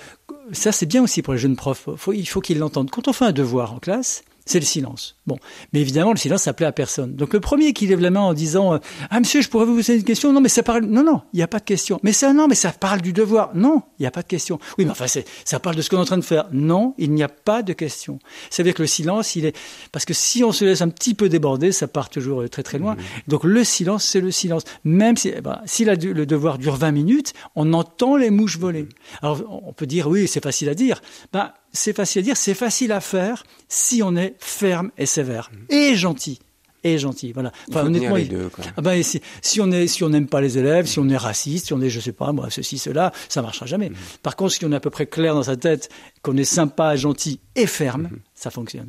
[0.53, 1.89] ça c'est bien aussi pour les jeunes profs.
[2.13, 2.91] il faut qu'ils l'entendent.
[2.91, 5.17] Quand on fait un devoir en classe, c'est le silence.
[5.27, 5.39] Bon,
[5.73, 7.15] mais évidemment, le silence, ça plaît à personne.
[7.15, 8.79] Donc le premier qui lève la main en disant euh,
[9.11, 10.33] Ah monsieur, je pourrais vous poser une question?
[10.33, 10.85] Non, mais ça parle.
[10.85, 12.01] Non, non, il n'y a pas de question.
[12.03, 13.55] Mais ça, non, mais ça parle du devoir.
[13.55, 14.59] Non, il n'y a pas de question.
[14.79, 15.07] Oui, mais enfin,
[15.45, 16.49] ça parle de ce qu'on est en train de faire.
[16.53, 18.19] Non, il n'y a pas de question.
[18.51, 19.57] Ça veut dire que le silence, il est
[19.93, 22.63] parce que si on se laisse un petit peu déborder, ça part toujours euh, très
[22.63, 22.95] très loin.
[22.95, 22.99] Mmh.
[23.29, 24.65] Donc le silence, c'est le silence.
[24.85, 28.89] Même si, eh ben, si le devoir dure 20 minutes, on entend les mouches voler.
[29.23, 31.01] Alors on peut dire oui, c'est facile à dire.
[31.33, 35.51] Ben, c'est facile à dire, c'est facile à faire si on est ferme et sévère
[35.53, 35.73] mmh.
[35.75, 36.39] et gentil
[36.85, 37.33] et gentil.
[37.33, 37.53] Voilà.
[37.69, 40.59] Enfin, honnêtement, les deux, ah ben, si, si, on est, si on n'aime pas les
[40.59, 43.41] élèves, si on est raciste, si on est, je sais pas, moi, ceci, cela, ça
[43.41, 43.91] marchera jamais.
[43.91, 43.97] Mmh.
[44.23, 45.91] Par contre, si on est à peu près clair dans sa tête,
[46.23, 48.19] qu'on est sympa, gentil et ferme, mmh.
[48.35, 48.89] ça fonctionne.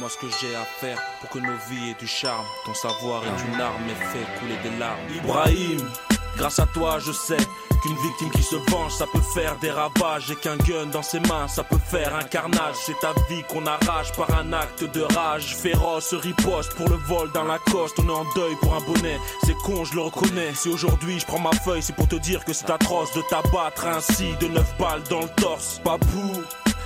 [0.00, 2.44] Moi ce que j'ai à faire pour que nos vies aient du charme.
[2.64, 4.98] Ton savoir est une arme et fait couler des larmes.
[5.14, 5.90] Ibrahim,
[6.36, 7.36] grâce à toi je sais
[7.82, 11.20] qu'une victime qui se venge ça peut faire des ravages et qu'un gun dans ses
[11.20, 12.74] mains ça peut faire un carnage.
[12.84, 17.30] C'est ta vie qu'on arrache par un acte de rage féroce, riposte pour le vol
[17.32, 17.98] dans la coste.
[18.00, 20.54] On est en deuil pour un bonnet, c'est con, je le reconnais.
[20.54, 23.86] Si aujourd'hui je prends ma feuille, c'est pour te dire que c'est atroce de t'abattre
[23.86, 25.80] ainsi de neuf balles dans le torse.
[25.84, 26.42] Papou.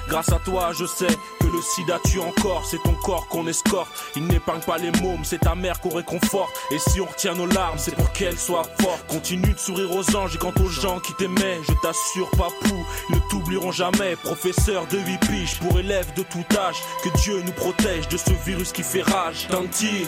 [0.08, 1.06] Grâce à toi, je sais
[1.38, 2.64] que le sida tue encore.
[2.64, 3.90] C'est ton corps qu'on escorte.
[4.16, 6.50] Il n'épargne pas les mômes, c'est ta mère qu'on réconforte.
[6.70, 9.06] Et si on retient nos larmes, c'est pour qu'elles soient fortes.
[9.06, 13.16] Continue de sourire aux anges et quant aux gens qui t'aimaient, je t'assure, papou, ils
[13.16, 14.16] ne t'oublieront jamais.
[14.16, 16.82] Professeur de 8 piges pour élèves de tout âge.
[17.04, 19.46] Que Dieu nous protège de ce virus qui fait rage.
[19.50, 20.06] Tanti,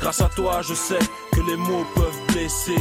[0.00, 0.98] grâce à toi, je sais
[1.32, 2.78] que les mots peuvent blesser.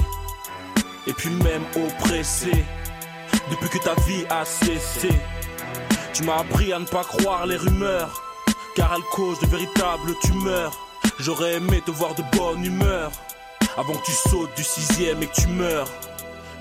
[1.07, 2.63] Et puis même oppresser.
[3.51, 5.09] Depuis que ta vie a cessé.
[6.13, 8.21] Tu m'as appris à ne pas croire les rumeurs,
[8.75, 10.71] car elles causent de véritables tumeurs.
[11.19, 13.11] J'aurais aimé te voir de bonne humeur,
[13.77, 15.87] avant que tu sautes du sixième et que tu meurs.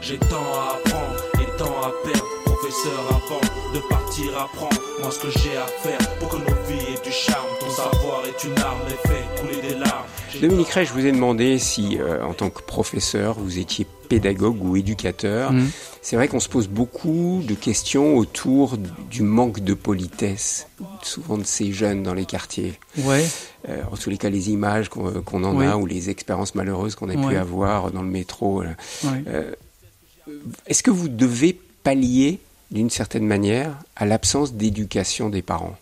[0.01, 2.42] J'ai tant à apprendre et tant à perdre
[2.73, 3.41] professeur avant
[3.75, 4.69] de partir apprends
[5.01, 7.47] moi ce que j'ai à faire pour que nos vies aient du charme.
[7.61, 10.07] Ton savoir est une arme et fait couler des larmes.
[10.41, 14.63] Dominique Ray, je vous ai demandé si, euh, en tant que professeur, vous étiez pédagogue
[14.65, 15.53] ou éducateur.
[15.53, 15.69] Mhm.
[16.01, 18.79] C'est vrai qu'on se pose beaucoup de questions autour
[19.11, 20.67] du manque de politesse,
[21.03, 22.73] souvent de ces jeunes dans les quartiers.
[22.99, 23.27] Ouais.
[23.69, 26.95] Euh, en tous les cas, les images qu'on qu'on en a ou les expériences malheureuses
[26.95, 27.29] qu'on a Ouais.
[27.29, 28.61] pu avoir dans le métro.
[28.63, 28.67] ouais.
[29.29, 29.53] Euh,
[30.67, 32.39] Est-ce que vous devez pallier,
[32.73, 35.77] d'une certaine manière, à l'absence d'éducation des parents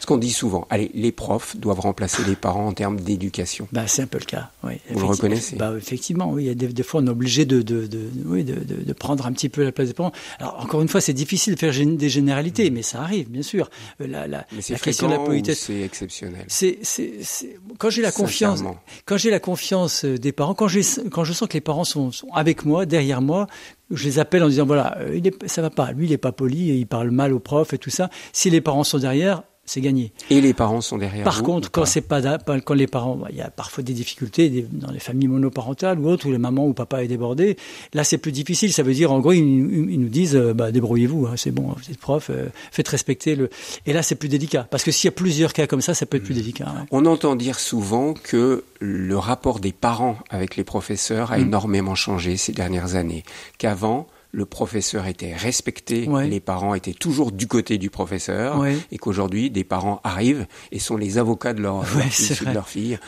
[0.00, 3.68] Ce qu'on dit souvent, allez, les profs doivent remplacer les parents en termes d'éducation.
[3.70, 4.50] Bah, c'est un peu le cas.
[4.64, 5.56] Oui, Vous le reconnaissez?
[5.56, 6.44] Bah, Effectivement, oui.
[6.44, 9.26] Il y a des, des fois, on est obligé de, de, de, oui, de, prendre
[9.26, 10.12] un petit peu la place des parents.
[10.38, 13.70] Alors, encore une fois, c'est difficile de faire des généralités, mais ça arrive, bien sûr.
[14.00, 15.60] Euh, La, la, Mais c'est la question de la politesse.
[15.66, 16.44] c'est exceptionnel?
[16.48, 18.62] C'est, c'est, c'est- quand j'ai la confiance,
[19.04, 21.84] quand j'ai la confiance euh, des parents, quand j'ai, quand je sens que les parents
[21.84, 23.46] sont, sont avec moi, derrière moi,
[23.90, 26.18] je les appelle en disant voilà, euh, il est, ça va pas, lui il est
[26.18, 28.10] pas poli, il parle mal au prof et tout ça.
[28.32, 30.12] Si les parents sont derrière, c'est gagné.
[30.30, 32.20] Et les parents sont derrière Par vous contre, quand c'est pas,
[32.64, 35.98] quand les parents, bah, il y a parfois des difficultés des- dans les familles monoparentales
[36.00, 37.56] ou autres où les mamans ou papa est débordé.
[37.94, 38.72] Là, c'est plus difficile.
[38.72, 41.68] Ça veut dire, en gros, ils, ils nous disent, euh, bah, débrouillez-vous, hein, c'est bon,
[41.76, 43.48] vous êtes prof, euh, faites respecter le.
[43.86, 46.04] Et là, c'est plus délicat parce que s'il y a plusieurs cas comme ça, ça
[46.06, 46.64] peut être plus délicat.
[46.66, 46.86] ouais.
[46.90, 51.42] On entend dire souvent que le rapport des parents avec les professeurs a Mm.
[51.42, 53.22] énormément changé ces dernières années.
[53.58, 56.28] Qu'avant, le professeur était respecté, Ouais.
[56.28, 58.76] les parents étaient toujours du côté du professeur, Ouais.
[58.92, 62.68] et qu'aujourd'hui, des parents arrivent et sont les avocats de leur, Ouais, fils de leur
[62.68, 62.98] fille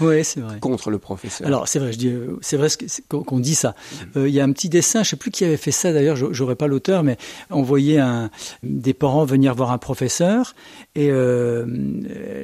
[0.61, 1.46] contre le professeur.
[1.46, 2.68] Alors c'est vrai, je dis, euh, c'est vrai
[3.08, 3.74] qu'on dit ça.
[4.16, 6.16] Euh, Il y a un petit dessin, je sais plus qui avait fait ça d'ailleurs,
[6.16, 7.16] je- j'aurais pas l'auteur, mais
[7.50, 8.30] on voyait un,
[8.62, 10.54] des parents venir voir un professeur
[10.94, 11.66] et euh,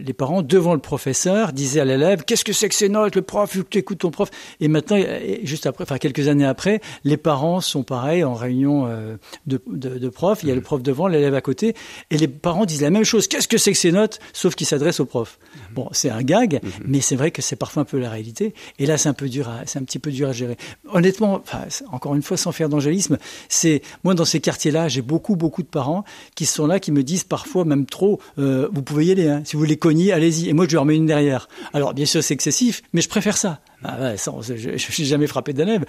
[0.05, 3.23] les parents devant le professeur disaient à l'élève qu'est-ce que c'est que ces notes, le
[3.23, 4.29] prof, tu écoutes ton prof.
[4.61, 4.99] Et maintenant,
[5.43, 9.99] juste après, enfin quelques années après, les parents sont pareils en réunion euh, de, de,
[9.99, 10.43] de profs.
[10.43, 11.75] Il y a le prof devant, l'élève à côté,
[12.11, 13.29] et les parents disent la même chose.
[13.29, 15.39] Qu'est-ce que c'est que ces notes, sauf qu'ils s'adressent au prof.
[15.75, 18.55] Bon, c'est un gag, mais c'est vrai que c'est parfois un peu la réalité.
[18.79, 20.57] Et là, c'est un peu dur, c'est un petit peu dur à gérer.
[20.93, 25.37] Honnêtement, enfin, encore une fois, sans faire d'angélisme, c'est moi dans ces quartiers-là, j'ai beaucoup,
[25.37, 26.05] beaucoup de parents
[26.35, 29.43] qui sont là, qui me disent parfois même trop, euh, vous pouvez y aller, hein.
[29.45, 30.49] si vous les cognez, allez-y.
[30.49, 31.49] Et moi, je leur mets une derrière.
[31.73, 33.61] Alors, bien sûr, c'est excessif, mais je préfère ça.
[33.85, 35.85] Ah ouais, ça, je ne suis jamais frappé d'élève,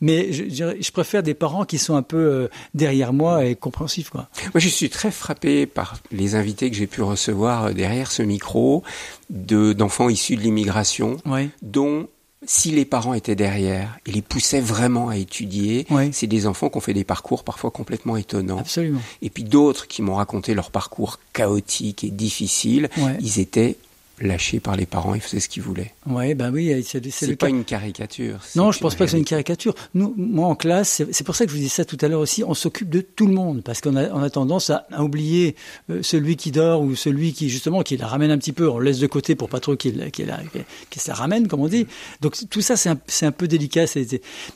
[0.00, 3.54] mais je, je, je préfère des parents qui sont un peu euh, derrière moi et
[3.54, 4.28] compréhensifs, quoi.
[4.52, 8.22] Moi, je suis très frappé par les invités que j'ai pu recevoir euh, derrière ce
[8.22, 8.82] micro
[9.30, 11.16] de d'enfants issus de l'immigration,
[11.62, 12.08] dont
[12.46, 16.78] si les parents étaient derrière et les poussaient vraiment à étudier, c'est des enfants qui
[16.78, 18.58] ont fait des parcours parfois complètement étonnants.
[18.58, 19.00] Absolument.
[19.22, 22.88] Et puis d'autres qui m'ont raconté leur parcours chaotique et difficile,
[23.20, 23.76] ils étaient
[24.20, 25.92] lâchés par les parents, ils faisaient ce qu'ils voulaient.
[26.06, 27.52] Ouais, ben oui, c'est le pas cas.
[27.52, 28.38] une caricature.
[28.56, 29.74] Non, je pense pas que c'est une caricature.
[29.94, 32.20] Nous, moi, en classe, c'est pour ça que je vous dis ça tout à l'heure
[32.20, 35.02] aussi, on s'occupe de tout le monde, parce qu'on a, on a tendance à, à
[35.02, 35.56] oublier
[35.90, 38.78] euh, celui qui dort ou celui qui, justement, qui la ramène un petit peu, on
[38.78, 41.60] le laisse de côté pour pas trop qu'il qu'il qu'il- qu'il se la ramène, comme
[41.60, 41.86] on dit.
[42.20, 43.84] Donc, tout ça, c'est un, un peu délicat.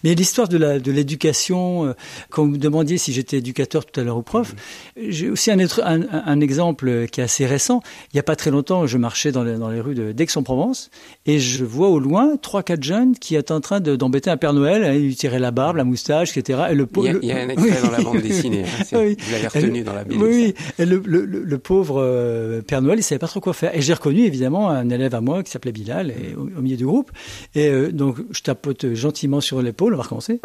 [0.02, 1.92] Mais l'histoire de la- de l'éducation, euh,
[2.30, 4.54] quand vous me demandiez si j'étais éducateur tout à l'heure ou prof,
[4.96, 7.80] j'ai aussi un, un, un- exemple qui est assez récent.
[8.12, 10.90] Il y a pas très longtemps, je marchais dans les, dans les rues d'Aix-en-Provence
[11.26, 14.36] et je vois au loin trois, quatre jeunes qui étaient en train de- d'embêter un
[14.36, 14.84] Père Noël.
[14.84, 16.64] hein, Ils lui tiraient la barbe, la moustache, etc.
[16.70, 18.62] Et le Il y a, le- il y a un extrait dans la bande dessinée.
[18.64, 19.16] hein, Oui.
[19.18, 20.16] Vous l'avez Et retenu dans la BD.
[20.22, 20.54] Oui.
[20.78, 23.74] Et le, le- le- le pauvre euh, Père Noël, il savait pas trop quoi faire.
[23.76, 26.76] Et j'ai reconnu évidemment un élève à moi qui s'appelait Bilal et, au, au milieu
[26.76, 27.10] du groupe.
[27.54, 29.94] Et euh, donc je tapote gentiment sur l'épaule.
[29.94, 30.40] On va recommencer.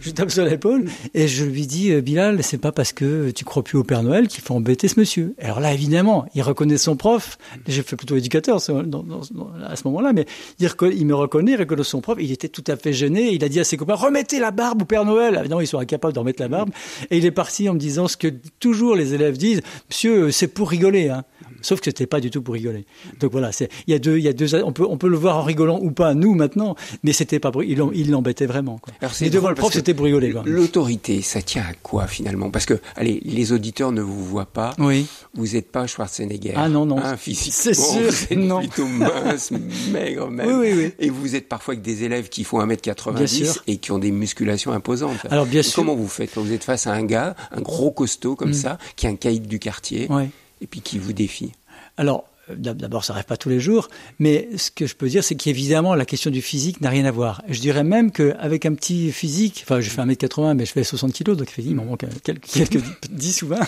[0.00, 3.44] Je tape sur l'épaule et je lui dis euh, Bilal, c'est pas parce que tu
[3.44, 5.34] crois plus au Père Noël qu'il faut embêter ce monsieur.
[5.40, 7.38] Alors là, évidemment, il reconnaît son prof.
[7.68, 10.26] J'ai fait plutôt éducateur à ce moment-là, mais
[10.58, 12.18] il, me reconnaît, il reconnaît son prof.
[12.20, 13.32] Il était tout à fait gêné.
[13.32, 15.36] Il a dit à ses copains remettez la barbe au Père Noël.
[15.38, 16.70] Évidemment, ils sont incapables de remettre la barbe.
[17.10, 18.28] Et il est parti en me disant ce que
[18.60, 21.08] toujours les élèves disent Monsieur, c'est pour rigoler.
[21.08, 21.24] Hein.
[21.62, 22.84] Sauf que c'était pas du tout pour rigoler.
[23.20, 25.08] Donc voilà, c'est il y a deux, il y a deux, on peut on peut
[25.08, 28.10] le voir en rigolant ou pas nous maintenant, mais c'était pas pour- il l'em- il
[28.10, 28.78] l'embêtait vraiment.
[28.78, 28.92] Quoi.
[29.00, 30.34] Alors, Et devant le prof, c'était pour rigoler.
[30.44, 32.50] L'autorité, ça tient à quoi finalement?
[32.50, 34.74] Parce que, allez, les auditeurs ne vous voient pas.
[34.78, 35.06] Oui.
[35.34, 36.52] Vous n'êtes pas Schwarzenegger.
[36.56, 36.98] Ah non, non.
[36.98, 38.60] Hein, C'est sûr, vous êtes non.
[38.60, 39.50] plutôt mince,
[39.92, 40.46] maigre même.
[40.46, 40.92] Oui, oui, oui.
[40.98, 43.62] Et vous êtes parfois avec des élèves qui font Bien 1m90 sûr.
[43.66, 45.18] et qui ont des musculations imposantes.
[45.30, 45.76] Alors, bien Et sûr.
[45.76, 46.30] Comment vous faites?
[46.34, 49.16] Quand vous êtes face à un gars, un gros costaud comme ça, qui est un
[49.16, 50.28] caïd du quartier, Ouais.
[50.62, 51.52] Et puis qui vous défie
[51.98, 55.22] Alors, d'ab- d'abord, ça n'arrive pas tous les jours, mais ce que je peux dire,
[55.24, 57.42] c'est qu'évidemment, la question du physique n'a rien à voir.
[57.48, 61.12] Je dirais même qu'avec un petit physique, enfin, je fais 1m80, mais je fais 60
[61.12, 63.60] kilos, donc il m'en manque quelques, quelques 10 ou 20.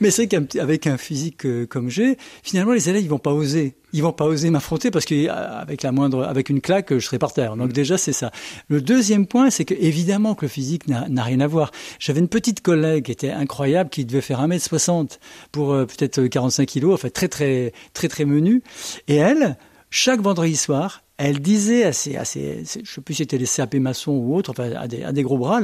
[0.00, 3.74] Mais c'est qu'avec un physique euh, comme j'ai, finalement, les élèves, ils vont pas oser.
[3.92, 7.32] Ils vont pas oser m'affronter parce qu'avec la moindre, avec une claque, je serai par
[7.32, 7.56] terre.
[7.56, 8.30] Donc déjà, c'est ça.
[8.68, 11.70] Le deuxième point, c'est que évidemment que le physique n'a rien à voir.
[11.98, 15.18] J'avais une petite collègue qui était incroyable, qui devait faire 1m60
[15.50, 18.62] pour euh, peut-être 45 kilos, enfin très très très très menu.
[19.08, 19.56] Et elle,
[19.90, 23.46] chaque vendredi soir, elle disait à ses, à ses, je sais plus si c'était les
[23.46, 25.60] CAP maçons ou autres, enfin à des, à des gros bras,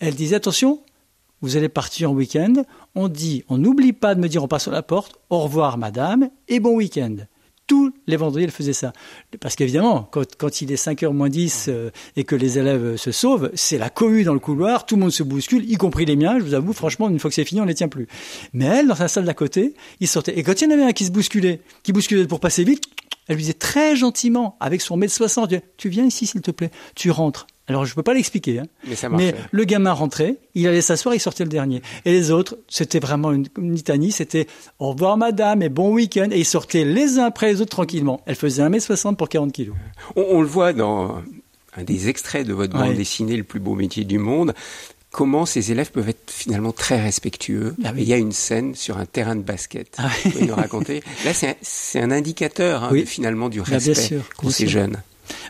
[0.00, 0.82] elle disait attention,
[1.40, 2.54] vous allez partir en week-end,
[2.94, 5.78] on dit, on n'oublie pas de me dire on passe sur la porte, au revoir
[5.78, 7.16] madame, et bon week-end.
[7.68, 8.92] Tous les vendredis, elle faisait ça.
[9.40, 13.12] Parce qu'évidemment, quand, quand, il est 5h moins 10 euh, et que les élèves se
[13.12, 16.16] sauvent, c'est la cohue dans le couloir, tout le monde se bouscule, y compris les
[16.16, 18.08] miens, je vous avoue, franchement, une fois que c'est fini, on ne les tient plus.
[18.52, 20.36] Mais elle, dans sa salle d'à côté, il sortait.
[20.38, 22.84] Et quand il y en avait un qui se bousculait, qui bousculait pour passer vite,
[23.28, 26.70] elle lui disait très gentiment, avec son mètre 60, tu viens ici s'il te plaît,
[26.94, 27.46] tu rentres.
[27.68, 28.66] Alors je ne peux pas l'expliquer, hein.
[29.10, 31.82] mais, le gamin rentrait, il allait s'asseoir, il sortait le dernier.
[32.06, 34.46] Et les autres, c'était vraiment une, litanie, c'était
[34.78, 38.22] au revoir madame et bon week-end, et ils sortaient les uns après les autres tranquillement.
[38.24, 39.76] Elle faisait 1m60 pour 40 kilos.
[40.16, 41.22] On, le voit dans
[41.76, 44.54] un des extraits de votre bande dessinée, Le plus beau métier du monde,
[45.10, 47.74] comment ces élèves peuvent être finalement très respectueux.
[47.84, 49.94] Ah il y a une scène sur un terrain de basket.
[49.98, 54.52] Ah Vous pouvez nous raconter Là, c'est un, indicateur hein, finalement du bah, respect pour
[54.52, 55.02] ces jeunes.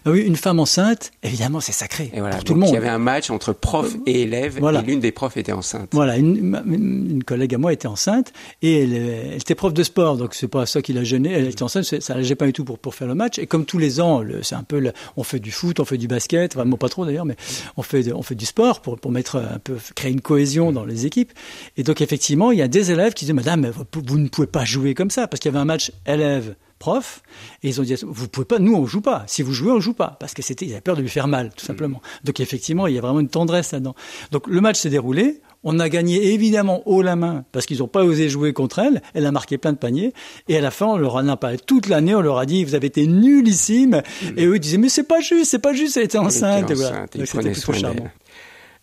[0.05, 2.71] Bah oui, une femme enceinte, évidemment, c'est sacré et voilà, pour tout le monde.
[2.71, 5.91] Il y avait un match entre prof et élève, et l'une des profs était enceinte.
[5.93, 10.17] Voilà, une, une, collègue à moi était enceinte, et elle, elle était prof de sport,
[10.17, 11.33] donc c'est pas ça qui l'a gênée.
[11.33, 13.39] Elle était enceinte, ça la gênait pas du tout pour, pour faire le match.
[13.39, 16.09] Et comme tous les ans, c'est un peu, on fait du foot, on fait du
[16.09, 17.37] basket, vraiment pas trop d'ailleurs, mais
[17.77, 20.85] on fait, on fait du sport pour, pour mettre un peu, créer une cohésion dans
[20.85, 21.33] les équipes.
[21.77, 24.65] Et donc effectivement, il y a des élèves qui disent, Madame, vous ne pouvez pas
[24.65, 27.23] jouer comme ça, parce qu'il y avait un match élève prof,
[27.63, 29.25] et ils ont dit vous pouvez pas, nous on joue pas.
[29.27, 31.29] Si vous jouez, on joue pas, parce que c'était, ils avaient peur de lui faire
[31.29, 32.01] mal, tout simplement.
[32.25, 33.95] Donc effectivement, il y a vraiment une tendresse là-dedans.
[34.31, 35.41] Donc le match s'est déroulé.
[35.65, 39.03] On a gagné évidemment haut la main parce qu'ils n'ont pas osé jouer contre elle.
[39.13, 40.15] Elle a marqué plein de paniers.
[40.47, 42.15] Et à la fin, on leur en a parlé toute l'année.
[42.15, 44.03] On leur a dit, vous avez été nullissime.
[44.37, 46.71] Et eux, ils disaient, mais c'est pas juste, c'est pas juste, elle était enceinte.
[46.71, 47.07] et voilà.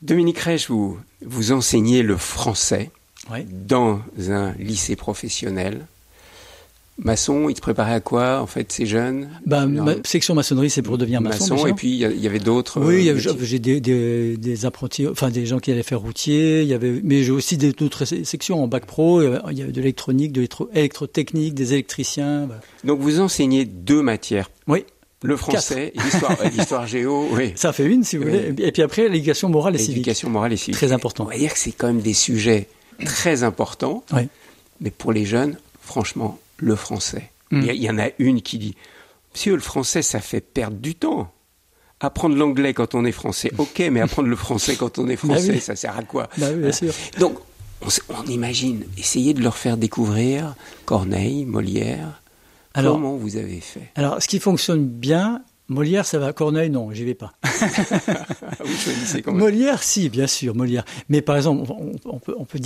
[0.02, 2.92] Dominique Reich, vous, vous enseignez le français
[3.50, 5.88] dans un lycée professionnel.
[6.98, 9.30] Maçon, il te préparait à quoi en fait ces jeunes?
[9.46, 9.68] Bah,
[10.06, 11.56] Section maçonnerie, c'est pour devenir maçon.
[11.56, 12.80] Maçon, et puis il y, avait d'autres.
[12.80, 16.62] Oui, euh, j'ai des, des, des, apprentis, enfin des gens qui allaient faire routier.
[16.62, 19.22] Il y avait, mais j'ai aussi d'autres sections en bac pro.
[19.22, 22.48] Il y avait de l'électronique, de l'électrotechnique, des électriciens.
[22.86, 24.50] Donc vous enseignez deux matières.
[24.68, 24.86] Oui.
[25.22, 25.92] Le français,
[26.56, 27.54] l'histoire, géo, oui.
[27.56, 28.54] Ça fait une, si vous voulez.
[28.60, 29.96] Et puis après, l'éducation morale et civique.
[29.96, 30.76] L'éducation morale et civique.
[30.76, 31.24] Très important.
[31.24, 32.68] On va dire que c'est quand même des sujets
[33.04, 34.04] très importants.
[34.14, 34.28] Oui.
[34.82, 37.32] Mais pour les jeunes, franchement, le français.
[37.52, 37.62] Hmm.
[37.62, 38.76] Il y, en a une qui dit
[39.34, 41.32] Monsieur, le français, ça fait perdre du temps.
[42.00, 45.36] Apprendre l'anglais quand on est français, ok, mais apprendre le français quand on est bah
[45.36, 46.94] français, ça sert à quoi bah bien sûr.
[47.20, 47.38] Donc,
[48.10, 52.22] on, imagine, essayer de leur faire découvrir Corneille, Molière.
[52.74, 56.32] Comment vous avez fait Alors, ce qui fonctionne bien, Molière, ça va.
[56.32, 57.34] Corneille, non, j'y vais pas.
[59.28, 60.86] Molière, si, bien sûr, Molière.
[61.10, 61.72] Mais par exemple,
[62.06, 62.60] on, peut, on peut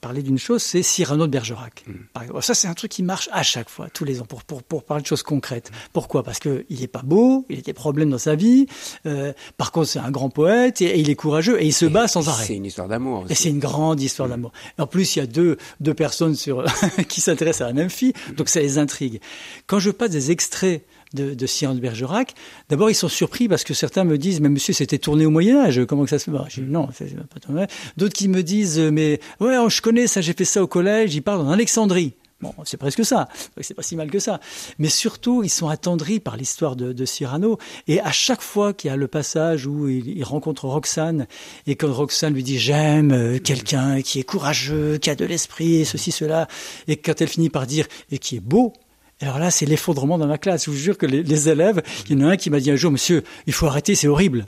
[0.00, 1.84] parler d'une chose, c'est Cyrano de Bergerac.
[1.86, 2.40] Hmm.
[2.40, 4.84] Ça, c'est un truc qui marche à chaque fois, tous les ans, pour, pour, pour
[4.84, 5.72] parler de choses concrètes.
[5.92, 6.22] Pourquoi?
[6.22, 8.66] Parce qu'il n'est pas beau, il a des problèmes dans sa vie.
[9.06, 12.06] Euh, par contre, c'est un grand poète et, il est courageux et il se bat
[12.06, 12.44] sans arrêt.
[12.46, 13.26] C'est une histoire d'amour.
[13.30, 14.32] Et c'est une grande histoire hmm.
[14.32, 14.52] d'amour.
[14.78, 16.64] En plus, il y a deux, deux personnes sur,
[17.08, 19.20] qui s'intéressent à la même fille, donc ça les intrigue.
[19.66, 22.34] Quand je passe des extraits de, de Cyrano de Bergerac.
[22.68, 25.58] D'abord, ils sont surpris parce que certains me disent, mais monsieur, c'était tourné au Moyen
[25.58, 27.66] Âge, comment que ça se fait bah, Non, c'est pas tourné.
[27.96, 31.14] D'autres qui me disent, mais ouais, oh, je connais ça, j'ai fait ça au collège,
[31.14, 32.14] ils parlent en Alexandrie.
[32.44, 33.28] Bon, c'est presque ça.
[33.60, 34.38] C'est pas si mal que ça.
[34.78, 37.58] Mais surtout, ils sont attendris par l'histoire de, Cyrano.
[37.86, 41.26] Et à chaque fois qu'il y a le passage où il, rencontre Roxane,
[41.66, 45.86] et quand Roxane lui dit j'aime euh, quelqu'un qui est courageux, qui a de l'esprit,
[45.86, 46.46] ceci, cela,
[46.86, 48.74] et quand elle finit par dire et qui est beau,
[49.20, 50.64] alors là, c'est l'effondrement dans la classe.
[50.64, 52.76] Je vous jure que les, élèves, il y en a un qui m'a dit un
[52.76, 54.46] jour, monsieur, il faut arrêter, c'est horrible.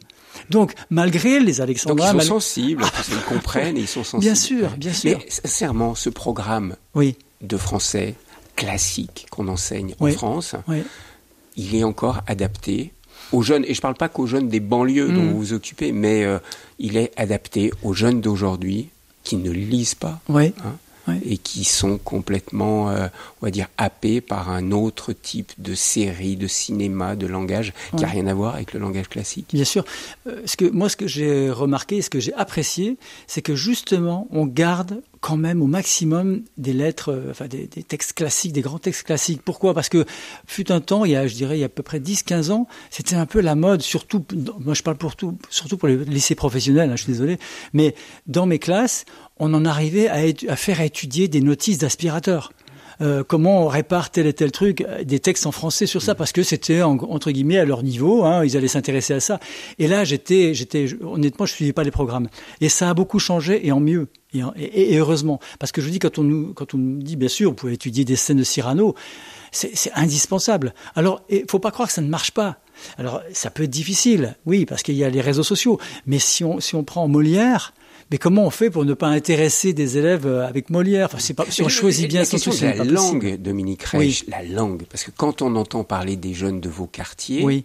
[0.51, 2.13] Donc, malgré les Alexandrins...
[2.13, 4.21] Donc, ils sont sensibles, ils comprennent et ils sont sensibles.
[4.21, 5.19] Bien sûr, bien sûr.
[5.19, 7.17] Mais sincèrement, ce programme oui.
[7.41, 8.15] de français
[8.55, 10.57] classique qu'on enseigne en France,
[11.57, 12.93] il est encore adapté
[13.33, 15.31] aux jeunes, et je ne parle pas qu'aux jeunes des banlieues dont mm.
[15.31, 16.39] vous vous occupez, mais euh,
[16.79, 18.89] il est adapté aux jeunes d'aujourd'hui
[19.25, 20.21] qui ne lisent pas.
[20.29, 20.53] Oui.
[20.65, 20.77] Hein,
[21.25, 23.07] et qui sont complètement, euh,
[23.41, 28.03] on va dire, happés par un autre type de série, de cinéma, de langage qui
[28.03, 29.49] n'a rien à voir avec le langage classique.
[29.53, 29.85] Bien sûr.
[30.27, 34.29] Euh, ce que, moi, ce que j'ai remarqué, ce que j'ai apprécié, c'est que justement,
[34.31, 38.61] on garde quand même au maximum des lettres, euh, enfin des, des, textes classiques, des
[38.61, 39.43] grands textes classiques.
[39.43, 39.75] Pourquoi?
[39.75, 40.05] Parce que
[40.47, 42.53] fut un temps, il y a, je dirais, il y a à peu près 10-15
[42.53, 44.25] ans, c'était un peu la mode, surtout,
[44.61, 47.39] moi je parle pour tout, surtout pour les lycées professionnels, hein, je suis désolé,
[47.73, 47.95] mais
[48.27, 49.05] dans mes classes,
[49.39, 52.53] on en arrivait à, à faire étudier des notices d'aspirateurs.
[53.01, 56.15] euh, comment on répare tel et tel truc, euh, des textes en français sur ça,
[56.15, 59.39] parce que c'était entre guillemets à leur niveau, hein, ils allaient s'intéresser à ça.
[59.79, 62.29] Et là, j'étais, j'étais, honnêtement, je suivais pas les programmes.
[62.61, 64.09] Et ça a beaucoup changé et en mieux.
[64.35, 67.29] Et, et, heureusement, parce que je dis quand on nous quand on nous dit bien
[67.29, 68.95] sûr, vous pouvez étudier des scènes de Cyrano,
[69.51, 70.75] c'est indispensable.
[70.95, 72.59] Alors, il faut pas croire que ça ne marche pas.
[72.99, 75.79] Alors, ça peut être difficile, oui, parce qu'il y a les réseaux sociaux.
[76.05, 77.73] Mais si on si on prend Molière,
[78.11, 81.07] mais comment on fait pour ne pas intéresser des élèves euh, avec Molière?
[81.07, 84.85] Enfin, c'est pas, Si on choisit bien son truc, la langue, Dominique Reich, la langue,
[84.91, 87.65] parce que quand on entend parler des jeunes de vos quartiers, oui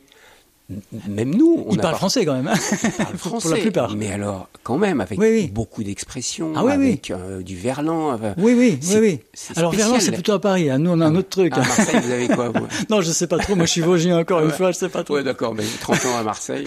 [1.08, 2.48] même nous, on parle français quand même.
[2.48, 2.56] Hein
[3.18, 3.96] français, pour la plupart.
[3.96, 5.20] Mais alors, quand même, avec
[5.54, 8.20] beaucoup d'expressions, ah, oui, avec euh, du verlan.
[8.38, 9.20] oui, oui, oui, oui.
[9.56, 10.70] Alors verlan, c'est plutôt à Paris.
[10.70, 10.80] Hein.
[10.80, 11.54] Nous, on a un autre truc.
[11.54, 13.56] À Marseille, vous avez quoi vous Non, je sais pas trop.
[13.56, 15.16] Moi, je suis vosgien encore une fois, je sais pas trop.
[15.16, 15.54] Ouais, d'accord.
[15.54, 16.66] Mais 30 ans à Marseille.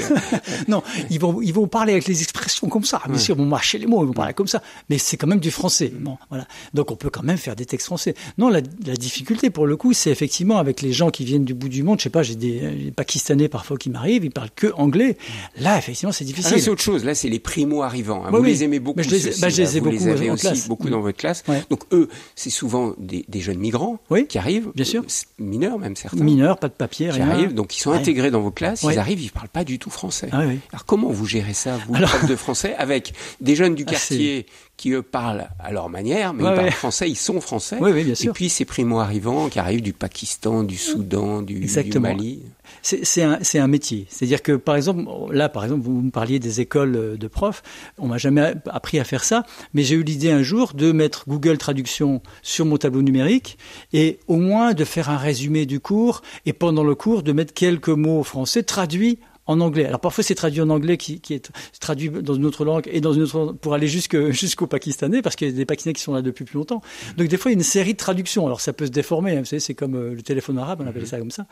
[0.69, 3.01] non, ils vont, ils vont parler avec les expressions comme ça.
[3.09, 4.62] Bien sûr, ils vont marcher les mots, ils vont parler comme ça.
[4.90, 5.93] Mais c'est quand même du français.
[5.95, 6.47] Bon, voilà.
[6.73, 8.14] Donc, on peut quand même faire des textes français.
[8.38, 11.55] Non, la, la difficulté pour le coup, c'est effectivement avec les gens qui viennent du
[11.55, 11.99] bout du monde.
[11.99, 15.16] Je sais pas, j'ai des, des Pakistanais parfois qui m'arrivent, ils parlent que anglais.
[15.59, 16.52] Là, effectivement, c'est difficile.
[16.57, 17.04] Ah, c'est autre chose.
[17.04, 18.24] Là, c'est les primo-arrivants.
[18.24, 18.30] Hein.
[18.30, 19.02] vous les aimez beaucoup.
[19.02, 20.68] je les, bah, je les ai vous beaucoup les avez aussi classe.
[20.68, 21.42] beaucoup dans votre classe.
[21.70, 25.96] Donc eux, c'est souvent des, des, jeunes migrants qui arrivent, bien sûr, euh, mineurs même
[25.96, 26.22] certains.
[26.22, 27.54] Mineurs, pas de papier, qui arrivent.
[27.54, 28.83] Donc ils sont intégrés dans vos classes.
[28.83, 30.28] Ils arrivent, ils parlent pas du tout français.
[30.33, 32.11] Ah Alors comment vous gérez ça, vous, Alors...
[32.11, 34.46] prof de français, avec des jeunes du ah, quartier
[34.77, 37.77] qui eux parlent à leur manière, mais ils parlent français, ils sont français.
[37.81, 38.31] Oui, bien sûr.
[38.31, 42.43] Et puis ces primo-arrivants qui arrivent du Pakistan, du Soudan, du, du Mali
[42.83, 44.07] c'est un, un, métier.
[44.09, 47.63] C'est-à-dire que, par exemple, là, par exemple, vous me parliez des écoles euh, de profs.
[47.99, 51.25] On m'a jamais appris à faire ça, mais j'ai eu l'idée un jour de mettre
[51.29, 53.59] Google Traduction sur mon tableau numérique
[53.93, 57.55] et au moins de faire un résumé du cours et pendant le cours de mettre
[57.55, 59.87] quelques mots français traduits en anglais.
[59.87, 63.00] Alors parfois c'est traduit en anglais qui, qui, est traduit dans une autre langue et
[63.00, 66.14] dans une autre pour aller jusqu'au pakistanais parce qu'il y a des pakistanais qui sont
[66.14, 66.83] là depuis plus longtemps.
[67.16, 68.46] Donc des fois il y a une série de traductions.
[68.46, 70.87] Alors ça peut se déformer, hein, vous savez, c'est comme euh, le téléphone arabe, on
[70.87, 71.46] appelle ça comme ça.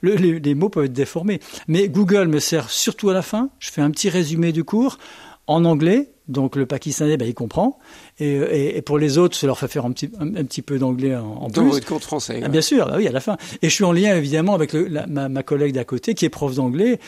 [0.00, 1.40] Le, les, les mots peuvent être déformés.
[1.68, 3.50] Mais Google me sert surtout à la fin.
[3.58, 4.98] Je fais un petit résumé du cours
[5.46, 7.78] en anglais donc le pakistanais, ben, il comprend.
[8.18, 11.14] Et, et, pour les autres, ça leur fait faire un petit, un, petit peu d'anglais
[11.14, 11.62] en, en plus.
[11.62, 12.40] Dans votre cours de français.
[12.42, 13.36] Ah, bien sûr, bah oui, à la fin.
[13.62, 16.24] Et je suis en lien évidemment avec le, la, ma, ma, collègue d'à côté qui
[16.24, 16.98] est prof d'anglais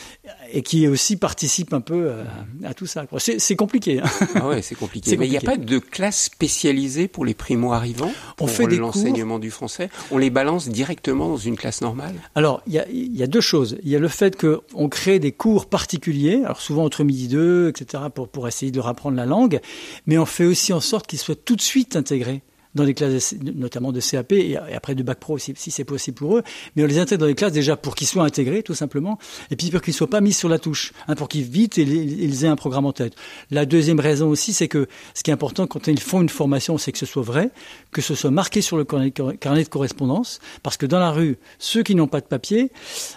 [0.52, 2.24] et qui aussi participe un peu euh,
[2.64, 3.06] à, tout ça.
[3.18, 4.00] C'est compliqué.
[4.00, 4.26] Hein.
[4.34, 5.16] Ah ouais, c'est compliqué.
[5.18, 9.50] Mais il n'y a pas de classe spécialisée pour les primo-arrivants On fait l'enseignement du
[9.50, 9.90] français?
[10.10, 12.14] On les balance directement dans une classe normale?
[12.34, 13.78] Alors, il y a, y a, deux choses.
[13.82, 17.68] Il y a le fait qu'on crée des cours particuliers, alors souvent entre midi deux,
[17.68, 19.60] etc., pour, pour essayer de leur apprendre la langue,
[20.06, 22.42] mais on fait aussi en sorte qu'ils soient tout de suite intégrés
[22.74, 26.16] dans les classes, notamment de CAP et après du bac pro si, si c'est possible
[26.16, 26.42] pour eux.
[26.76, 29.18] Mais on les intègre dans les classes déjà pour qu'ils soient intégrés, tout simplement,
[29.50, 32.44] et puis pour qu'ils soient pas mis sur la touche, hein, pour qu'ils vite ils
[32.44, 33.14] aient un programme en tête.
[33.50, 36.78] La deuxième raison aussi, c'est que ce qui est important quand ils font une formation,
[36.78, 37.50] c'est que ce soit vrai,
[37.92, 41.82] que ce soit marqué sur le carnet de correspondance, parce que dans la rue, ceux
[41.82, 42.70] qui n'ont pas de papier,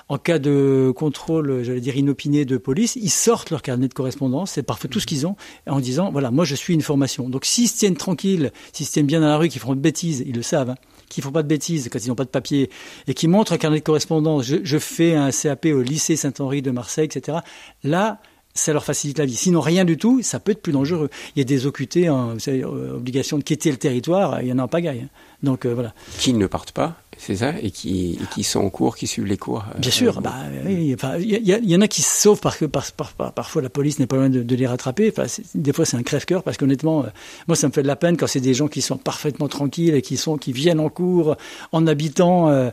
[0.09, 4.51] en cas de contrôle, j'allais dire inopiné de police, ils sortent leur carnet de correspondance,
[4.51, 5.35] c'est parfois tout ce qu'ils ont,
[5.67, 7.29] en disant voilà, moi je suis une formation.
[7.29, 9.79] Donc s'ils se tiennent tranquilles, s'ils se tiennent bien dans la rue, qui font de
[9.79, 10.75] bêtises, ils le savent, hein,
[11.09, 12.69] qui font pas de bêtises quand ils n'ont pas de papier,
[13.07, 16.71] et qui montrent un carnet de correspondance, je, fais un CAP au lycée Saint-Henri de
[16.71, 17.39] Marseille, etc.
[17.83, 18.19] Là,
[18.53, 19.35] ça leur facilite la vie.
[19.35, 21.09] Sinon, rien du tout, ça peut être plus dangereux.
[21.35, 24.47] Il y a des OQT, hein, vous savez, euh, obligation de quitter le territoire, il
[24.47, 25.01] y en a en pagaille.
[25.05, 25.09] Hein.
[25.43, 25.93] Donc euh, voilà.
[26.17, 29.37] Qui ne partent pas c'est ça, et qui, qui sont en cours, qui suivent les
[29.37, 29.63] cours.
[29.75, 30.33] Euh, Bien sûr, bah,
[30.67, 33.69] il enfin, y, y, en a qui se sauvent parce que par, par, parfois la
[33.69, 35.13] police n'est pas loin de, de les rattraper.
[35.15, 37.09] Enfin, des fois, c'est un crève-cœur parce qu'honnêtement, euh,
[37.47, 39.93] moi, ça me fait de la peine quand c'est des gens qui sont parfaitement tranquilles
[39.93, 41.35] et qui sont qui viennent en cours
[41.71, 42.71] en habitant euh,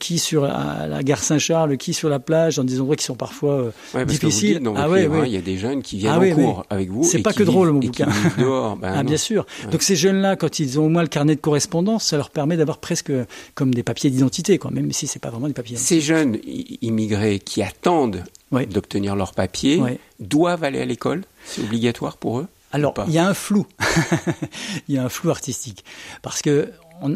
[0.00, 3.16] qui sur la, la gare Saint-Charles, qui sur la plage, dans des endroits qui sont
[3.16, 3.70] parfois
[4.06, 4.62] difficiles.
[4.76, 7.04] Ah ouais, il y a des jeunes qui viennent ah en cours avec vous.
[7.04, 8.08] C'est pas que drôle mon bouquin.
[8.38, 8.76] Dehors.
[8.76, 9.44] Ben ah bien sûr.
[9.70, 11.61] Donc ces jeunes-là, quand ils ont au moins le carnet de correspondance,
[11.98, 13.12] ça leur permet d'avoir presque
[13.54, 15.76] comme des papiers d'identité, quoi, même si c'est pas vraiment des papiers.
[15.76, 16.38] Ces jeunes
[16.80, 19.82] immigrés qui attendent d'obtenir leurs papiers
[20.20, 21.24] doivent aller à l'école?
[21.44, 23.66] C'est obligatoire pour eux Alors, il y a un flou.
[24.88, 25.84] Il y a un flou artistique.
[26.22, 26.70] Parce que
[27.00, 27.14] on,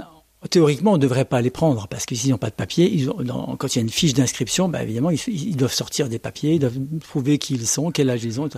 [0.49, 3.11] théoriquement, on ne devrait pas les prendre, parce que s'ils n'ont pas de papier, ils
[3.11, 6.55] ont, quand il y a une fiche d'inscription, bah, évidemment, ils, doivent sortir des papiers,
[6.55, 6.79] ils doivent
[7.09, 8.49] prouver qui ils sont, quel âge ils ont.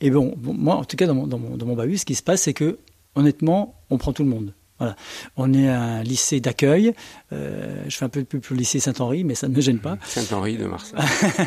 [0.00, 2.14] Et bon, moi, en tout cas, dans mon, dans mon, dans mon bahut, ce qui
[2.14, 2.78] se passe, c'est que,
[3.14, 4.52] honnêtement, on prend tout le monde.
[4.78, 4.96] Voilà.
[5.36, 6.92] On est un lycée d'accueil.
[7.32, 9.78] Euh, je fais un peu plus pour le lycée Saint-Henri, mais ça ne me gêne
[9.78, 9.96] pas.
[10.06, 10.98] Saint-Henri de Marseille.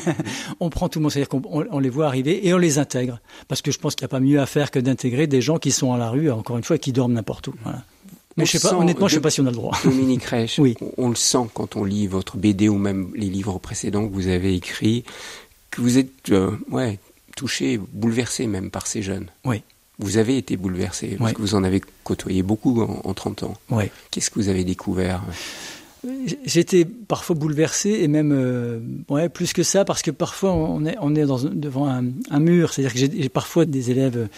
[0.59, 3.19] on prend tout le monde, c'est-à-dire qu'on on les voit arriver et on les intègre.
[3.47, 5.57] Parce que je pense qu'il n'y a pas mieux à faire que d'intégrer des gens
[5.57, 7.53] qui sont à la rue, encore une fois, et qui dorment n'importe où.
[7.63, 7.83] Voilà.
[8.37, 9.77] Mais je sais pas, honnêtement, je ne sais pas si on a le droit.
[9.83, 10.75] Dominique Reich, oui.
[10.97, 14.27] on, le sent quand on lit votre BD ou même les livres précédents que vous
[14.27, 15.03] avez écrits,
[15.71, 16.99] que vous êtes euh, ouais,
[17.35, 19.27] touché, bouleversé même par ces jeunes.
[19.43, 19.61] Oui.
[19.99, 23.53] Vous avez été bouleversé, parce que vous en avez côtoyé beaucoup en, 30 ans.
[24.11, 25.21] Qu'est-ce que vous avez découvert
[26.45, 28.79] J'étais parfois bouleversé et même euh,
[29.09, 32.71] ouais, plus que ça parce que parfois on est, on est dans, devant un, mur.
[32.71, 34.29] C'est-à-dire que j'ai parfois des élèves,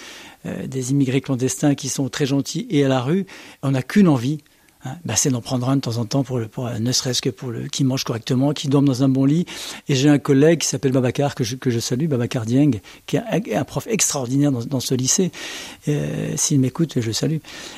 [0.47, 3.28] euh, des immigrés clandestins qui sont très gentils et à la rue,
[3.62, 4.39] on n'a qu'une envie,
[4.84, 7.21] Hein, bah, c'est d'en prendre un de temps en temps pour, le, pour ne serait-ce
[7.21, 9.45] que pour le qui mange correctement, qui dorme dans un bon lit.
[9.88, 13.17] Et j'ai un collègue qui s'appelle Babacar que je, que je salue, Babacar Dieng, qui
[13.17, 15.32] est un, prof extraordinaire dans, dans ce lycée.
[15.88, 17.38] Euh, S'il m'écoute, je le salue.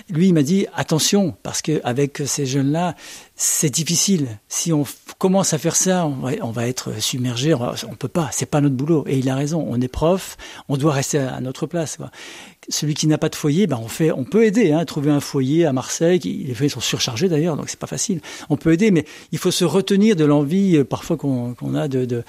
[0.09, 2.95] Lui, il m'a dit attention parce que avec ces jeunes-là,
[3.35, 4.39] c'est difficile.
[4.47, 4.85] Si on
[5.17, 7.53] commence à faire ça, on va, on va être submergé.
[7.53, 8.29] On, on peut pas.
[8.31, 9.05] C'est pas notre boulot.
[9.07, 9.65] Et il a raison.
[9.67, 10.37] On est prof.
[10.69, 11.97] On doit rester à notre place.
[11.97, 12.11] Quoi
[12.69, 15.19] celui qui n'a pas de foyer, ben on fait, on peut aider, hein, trouver un
[15.19, 16.19] foyer à Marseille.
[16.19, 18.21] Les foyers sont surchargés d'ailleurs, donc c'est pas facile.
[18.49, 22.05] On peut aider, mais il faut se retenir de l'envie euh, parfois qu'on a de,
[22.05, 22.23] de,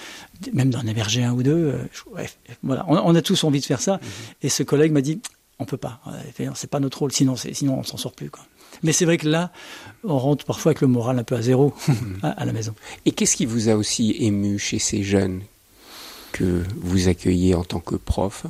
[0.52, 1.74] même d'en héberger un ou deux.
[1.74, 2.24] Euh,
[2.62, 3.96] voilà, on, a tous envie de faire ça.
[3.96, 4.34] Mm-hmm.
[4.42, 5.20] Et ce collègue m'a dit,
[5.58, 6.00] on peut pas.
[6.54, 7.12] C'est pas notre rôle.
[7.12, 8.30] Sinon, sinon on s'en sort plus.
[8.30, 8.44] Quoi.
[8.82, 9.52] Mais c'est vrai que là,
[10.04, 12.34] on rentre parfois avec le moral un peu à zéro mm-hmm.
[12.36, 12.74] à la maison.
[13.06, 15.42] Et qu'est-ce qui vous a aussi ému chez ces jeunes
[16.32, 18.46] que vous accueillez en tant que prof?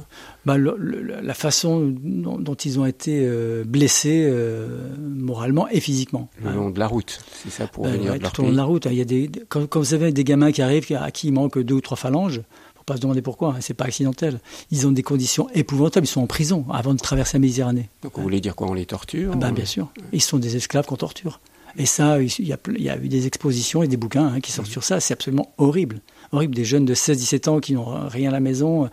[0.47, 6.31] Bah, La façon dont, ils ont été euh, blessés euh, moralement et physiquement.
[6.43, 8.57] Le long de la route, c'est ça pour bah, venir de Tout au long de
[8.57, 8.87] la route.
[8.87, 8.93] Hein.
[8.93, 11.75] Y a des, quand, vous avez des gamins qui arrivent, à qui il manque deux
[11.75, 12.41] ou trois phalanges,
[12.85, 14.41] pas se demander pourquoi, hein, c'est pas accidentel.
[14.71, 17.89] Ils ont des conditions épouvantables, ils sont en prison avant de traverser la Méditerranée.
[18.03, 19.91] Donc vous voulez dire quoi On les torture bah, Bien sûr.
[20.13, 21.41] Ils sont des esclaves qu'on torture.
[21.77, 24.41] Et ça, il y, a, il y a eu des expositions et des bouquins hein,
[24.41, 24.73] qui sortent mmh.
[24.73, 25.01] sur ça.
[25.01, 26.01] C'est absolument horrible
[26.35, 28.89] horrible, des jeunes de 16-17 ans qui n'ont rien à la maison,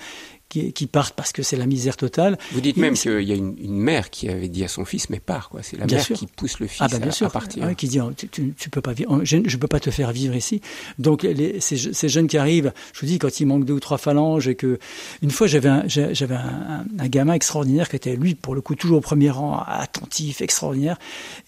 [0.52, 2.38] qui, partent parce que c'est la misère totale.
[2.52, 5.20] Vous dites même qu'il y a une, mère qui avait dit à son fils, mais
[5.20, 5.62] pars, quoi.
[5.64, 7.76] C'est la mère qui pousse le fils ah, bah, à, partir.
[7.76, 10.36] qui dit, oh, tu, tu, peux pas vivre, je, ne peux pas te faire vivre
[10.36, 10.62] ici.
[11.00, 11.26] Donc,
[11.60, 14.56] ces, jeunes qui arrivent, je vous dis, quand il manque deux ou trois phalanges et
[14.56, 14.78] que,
[15.22, 18.98] une fois, j'avais un, j'avais un, gamin extraordinaire qui était, lui, pour le coup, toujours
[18.98, 20.98] au premier rang, attentif, extraordinaire.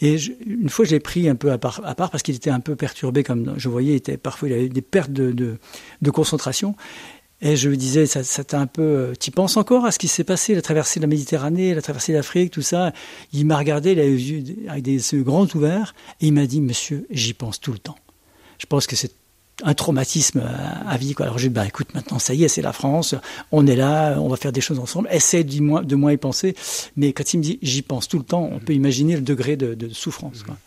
[0.02, 2.62] Et une fois, j'ai pris un peu à part, à part parce qu'il était un
[2.62, 5.58] peu perturbé, comme je voyais, il était, parfois, il avait des pertes de, de,
[6.02, 6.76] de concentration.
[7.46, 8.82] Et je lui disais, ça, ça un peu.
[8.82, 11.82] Euh, tu penses encore à ce qui s'est passé, la traversée de la Méditerranée, la
[11.82, 12.94] traversée d'Afrique, tout ça?
[13.34, 16.62] Il m'a regardé, il a eu avec des yeux grands ouverts, et il m'a dit,
[16.62, 17.98] Monsieur, j'y pense tout le temps.
[18.60, 19.12] Je pense que c'est
[19.64, 20.42] un traumatisme
[20.88, 21.14] à, vie.
[21.14, 21.26] Quoi.
[21.26, 23.16] Alors je lui ai dit, bah, écoute, maintenant ça y est, c'est la France,
[23.52, 26.18] on est là, on va faire des choses ensemble, essaie de moins, de moins y
[26.18, 26.56] penser.
[26.96, 29.56] Mais quand il me dit, j'y pense tout le temps, on peut imaginer le degré
[29.56, 30.44] de, de souffrance.
[30.44, 30.58] Quoi.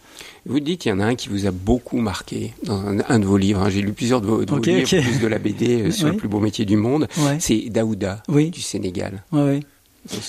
[0.46, 3.24] Vous dites qu'il y en a un qui vous a beaucoup marqué dans un, de
[3.24, 3.62] vos livres.
[3.62, 3.70] Hein.
[3.70, 6.38] J'ai lu plusieurs de vos, livres, plus de la BD euh, sur le plus beau
[6.38, 7.08] métier du monde.
[7.38, 9.24] C'est Daouda du Sénégal.
[9.32, 9.60] Oui.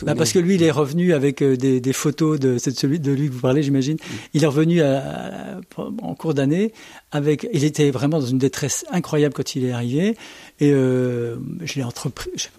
[0.03, 3.11] Bah parce que lui, il est revenu avec euh, des, des photos de, celui de
[3.11, 3.95] lui que vous parlez, j'imagine.
[3.95, 4.13] Mm.
[4.33, 6.73] Il est revenu à, en cours d'année
[7.11, 7.47] avec.
[7.53, 10.17] Il était vraiment dans une détresse incroyable quand il est arrivé.
[10.59, 12.11] Et euh, je l'ai entre,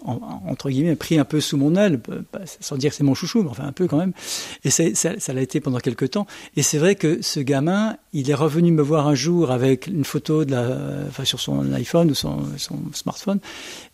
[0.05, 1.99] entre guillemets pris un peu sous mon aile,
[2.61, 4.13] sans dire que c'est mon chouchou, mais enfin un peu quand même.
[4.63, 6.25] Et ça, ça l'a été pendant quelques temps.
[6.55, 10.05] Et c'est vrai que ce gamin, il est revenu me voir un jour avec une
[10.05, 10.77] photo de la,
[11.09, 13.39] enfin sur son iPhone ou son, son smartphone,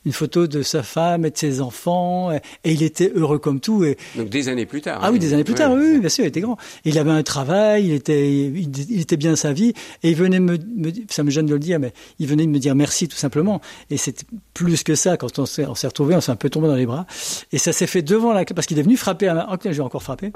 [0.05, 3.83] une photo de sa femme et de ses enfants, et, il était heureux comme tout.
[3.83, 4.99] Et, Donc des années plus tard.
[5.01, 6.57] Ah oui, des années plus tard, oui, bien sûr, il était grand.
[6.83, 10.57] il avait un travail, il était, il, était bien sa vie, et il venait me,
[10.75, 13.61] me, ça me gêne de le dire, mais il venait me dire merci tout simplement.
[13.89, 16.49] Et c'est plus que ça, quand on s'est, on s'est retrouvés, on s'est un peu
[16.49, 17.05] tombé dans les bras.
[17.51, 19.49] Et ça s'est fait devant la classe, parce qu'il est venu frapper à ma...
[19.51, 20.31] Oh, j'ai encore frappé.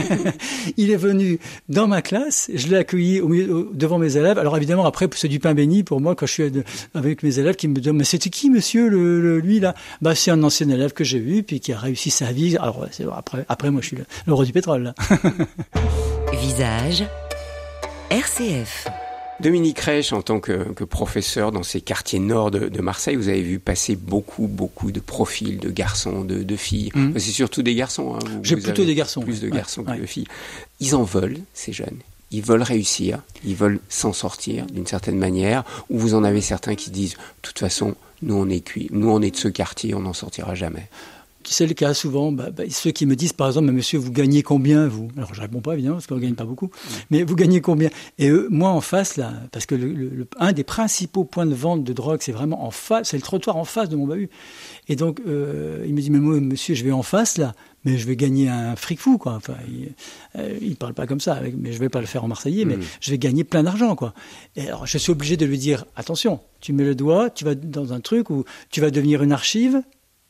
[0.76, 1.38] il est venu
[1.68, 4.38] dans ma classe, je l'ai accueilli au milieu, devant mes élèves.
[4.38, 6.52] Alors évidemment, après, c'est du pain béni pour moi quand je suis
[6.94, 9.74] avec mes élèves qui me demandent, mais c'était qui, monsieur, le, lui, là?
[10.02, 12.56] Bah, c'est un ancien élève que j'ai vu, puis qui a réussi sa vie.
[12.56, 12.86] Alors,
[13.16, 14.94] après, après, moi, je suis le, le roi du pétrole, là.
[16.32, 17.04] Visage,
[18.10, 18.88] RCF.
[19.40, 23.58] Dominique Reich, en tant que, professeur dans ces quartiers nord de, Marseille, vous avez vu
[23.58, 26.90] passer beaucoup, beaucoup de profils de garçons, de, filles.
[26.94, 27.12] Mmh.
[27.14, 28.16] C'est surtout des garçons.
[28.16, 28.40] Hein.
[28.42, 29.22] J'ai plutôt des garçons.
[29.22, 30.26] Plus de garçons que de filles.
[30.80, 31.98] Ils en veulent, ces jeunes.
[32.32, 35.64] Ils veulent réussir, ils veulent s'en sortir d'une certaine manière.
[35.88, 39.10] Ou vous en avez certains qui disent, de toute façon, nous on est cuit, nous
[39.10, 40.88] on est de ce quartier, on n'en sortira jamais
[41.44, 42.32] c'est le cas souvent.
[42.32, 45.08] Bah, bah, ceux qui me disent, par exemple, monsieur, vous gagnez combien, vous?
[45.16, 46.70] Alors, je réponds pas, évidemment, parce qu'on ne gagne pas beaucoup.
[47.10, 47.90] Mais vous gagnez combien?
[48.18, 51.92] Et moi, en face, là, parce que le, un des principaux points de vente de
[51.92, 54.30] drogue, c'est vraiment en face, c'est le trottoir en face de mon bahut.
[54.88, 57.96] Et donc, euh, il me dit, mais moi, monsieur, je vais en face, là, mais
[57.96, 59.34] je vais gagner un fric fou, quoi.
[59.34, 59.92] Enfin, il,
[60.38, 62.82] euh, parle pas comme ça, mais je vais pas le faire en marseillais, mais mm.
[63.00, 64.14] je vais gagner plein d'argent, quoi.
[64.56, 67.54] Et alors, je suis obligé de lui dire, attention, tu mets le doigt, tu vas
[67.54, 69.82] dans un truc où tu vas devenir une archive,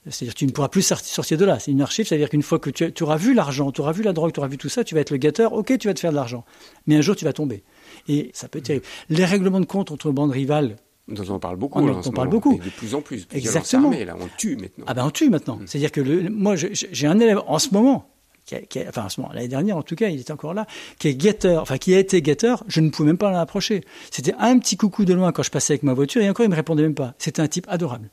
[0.09, 1.59] c'est-à-dire que tu ne pourras plus sortir de là.
[1.59, 4.12] C'est une archive, c'est-à-dire qu'une fois que tu, auras vu l'argent, tu auras vu la
[4.12, 6.01] drogue, tu auras vu tout ça, tu vas être le gâteur, ok, tu vas te
[6.01, 6.44] faire de l'argent.
[6.86, 7.62] Mais un jour, tu vas tomber.
[8.09, 8.84] Et ça peut être terrible.
[9.11, 10.76] Les règlements de compte entre bandes rivales,
[11.09, 11.80] on en parle beaucoup.
[11.80, 12.40] On, là, en on ce parle moment.
[12.40, 12.57] beaucoup.
[12.57, 13.26] Et de plus en plus.
[13.32, 13.88] Exactement.
[13.90, 14.84] armées, là, on tue maintenant.
[14.86, 15.57] Ah ben on tue maintenant.
[15.57, 15.66] Mm.
[15.66, 18.09] C'est-à-dire que le, moi, j'ai un élève en ce moment,
[18.46, 20.32] qui a- qui a- enfin en ce moment, l'année dernière en tout cas, il était
[20.32, 20.66] encore là,
[21.01, 23.82] qui est guetteur, enfin qui a été guetteur, je ne pouvais même pas l'approcher.
[24.12, 26.48] C'était un petit coucou de loin quand je passais avec ma voiture, et encore il
[26.48, 27.14] me répondait même pas.
[27.18, 28.09] C'était un type adorable.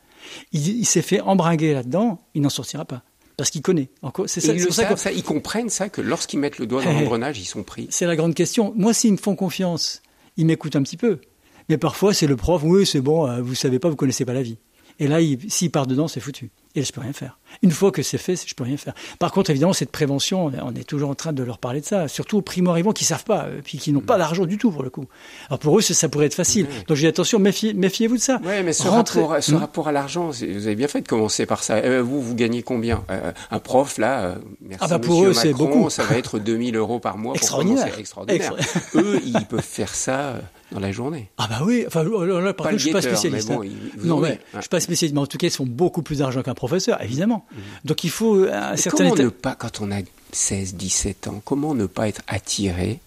[0.52, 3.04] Il, il s'est fait embringuer là-dedans, il n'en sortira pas.
[3.38, 3.90] Parce qu'il connaît.
[4.26, 6.66] C'est ça, ils le ça savent, que- ça, ils comprennent ça, que lorsqu'ils mettent le
[6.66, 6.94] doigt dans Eh.
[7.02, 7.88] l'engrenage, ils sont pris.
[7.92, 8.74] c'est la grande question.
[8.76, 10.02] Moi, s'ils me font confiance,
[10.38, 11.20] ils m'écoutent un petit peu.
[11.70, 14.34] Mais parfois, c'est le prof, oui, c'est bon, euh, vous savez pas, vous connaissez pas
[14.34, 14.58] la vie.
[15.00, 16.50] Et là, il- s'il part dedans, c'est foutu.
[16.78, 17.40] Et là, je peux rien faire.
[17.64, 18.94] Une fois que c'est fait, je peux rien faire.
[19.18, 22.08] Par contre, évidemment, cette prévention, on est toujours en train de leur parler de ça,
[22.08, 24.84] surtout aux primo-arrivants qui savent pas, euh, puis qui n'ont pas d'argent du tout pour
[24.84, 25.06] le coup.
[25.50, 26.68] Alors pour eux, ça, ça pourrait être facile.
[26.88, 28.40] Donc j'ai dit attention, méfiez, méfiez-vous de ça.
[28.44, 29.56] Mais ce, rapport, ce Hmm.
[29.58, 31.78] rapport à l'argent, vous avez bien fait de commencer par ça.
[31.78, 33.04] Euh, vous, vous gagnez combien?
[33.10, 35.90] Euh, Un prof, là, euh, merci Ah bah pour monsieur eux, c'est Macron, beaucoup.
[35.90, 37.34] ça va être 2000 euros par mois.
[37.34, 37.86] pour Extraordinaire.
[37.86, 38.00] commencer.
[38.02, 38.54] Extraordinaire.
[38.56, 40.40] Extra- Eux, ils peuvent faire ça euh,
[40.72, 41.30] dans la journée.
[41.38, 43.50] Ah bah oui, enfin là, là, par contre, je suis pas spécialiste.
[43.50, 43.68] mais bon, hein.
[43.98, 44.56] vous non, mais hein.
[44.56, 47.02] je suis pas spécialiste, mais en tout cas, ils font beaucoup plus d'argent qu'un professeur,
[47.02, 47.46] évidemment.
[47.86, 50.00] Donc il faut un Et certain comment état- ne pas, quand on a
[50.32, 53.00] 16, 17 ans, comment ne pas être attiré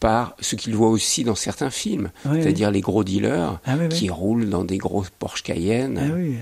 [0.00, 3.88] par ce qu'il voit aussi dans certains films, Oui, c'est-à-dire les gros dealers Ah oui,
[3.88, 5.98] qui roulent dans des gros Porsche Cayenne.
[5.98, 6.32] Ah euh,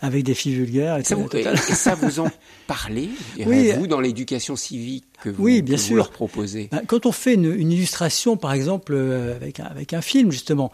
[0.00, 0.96] avec des filles vulgaires.
[0.98, 2.28] Et Ça vous, et ça vous en
[2.66, 3.10] parlez,
[3.46, 3.70] Oui.
[3.78, 5.96] vous, dans l'éducation civique que vous, Oui, bien que vous sûr.
[5.96, 9.92] leur proposez Ben, Quand on fait une, une illustration, par exemple, euh, avec un, avec
[9.92, 10.72] un film, justement,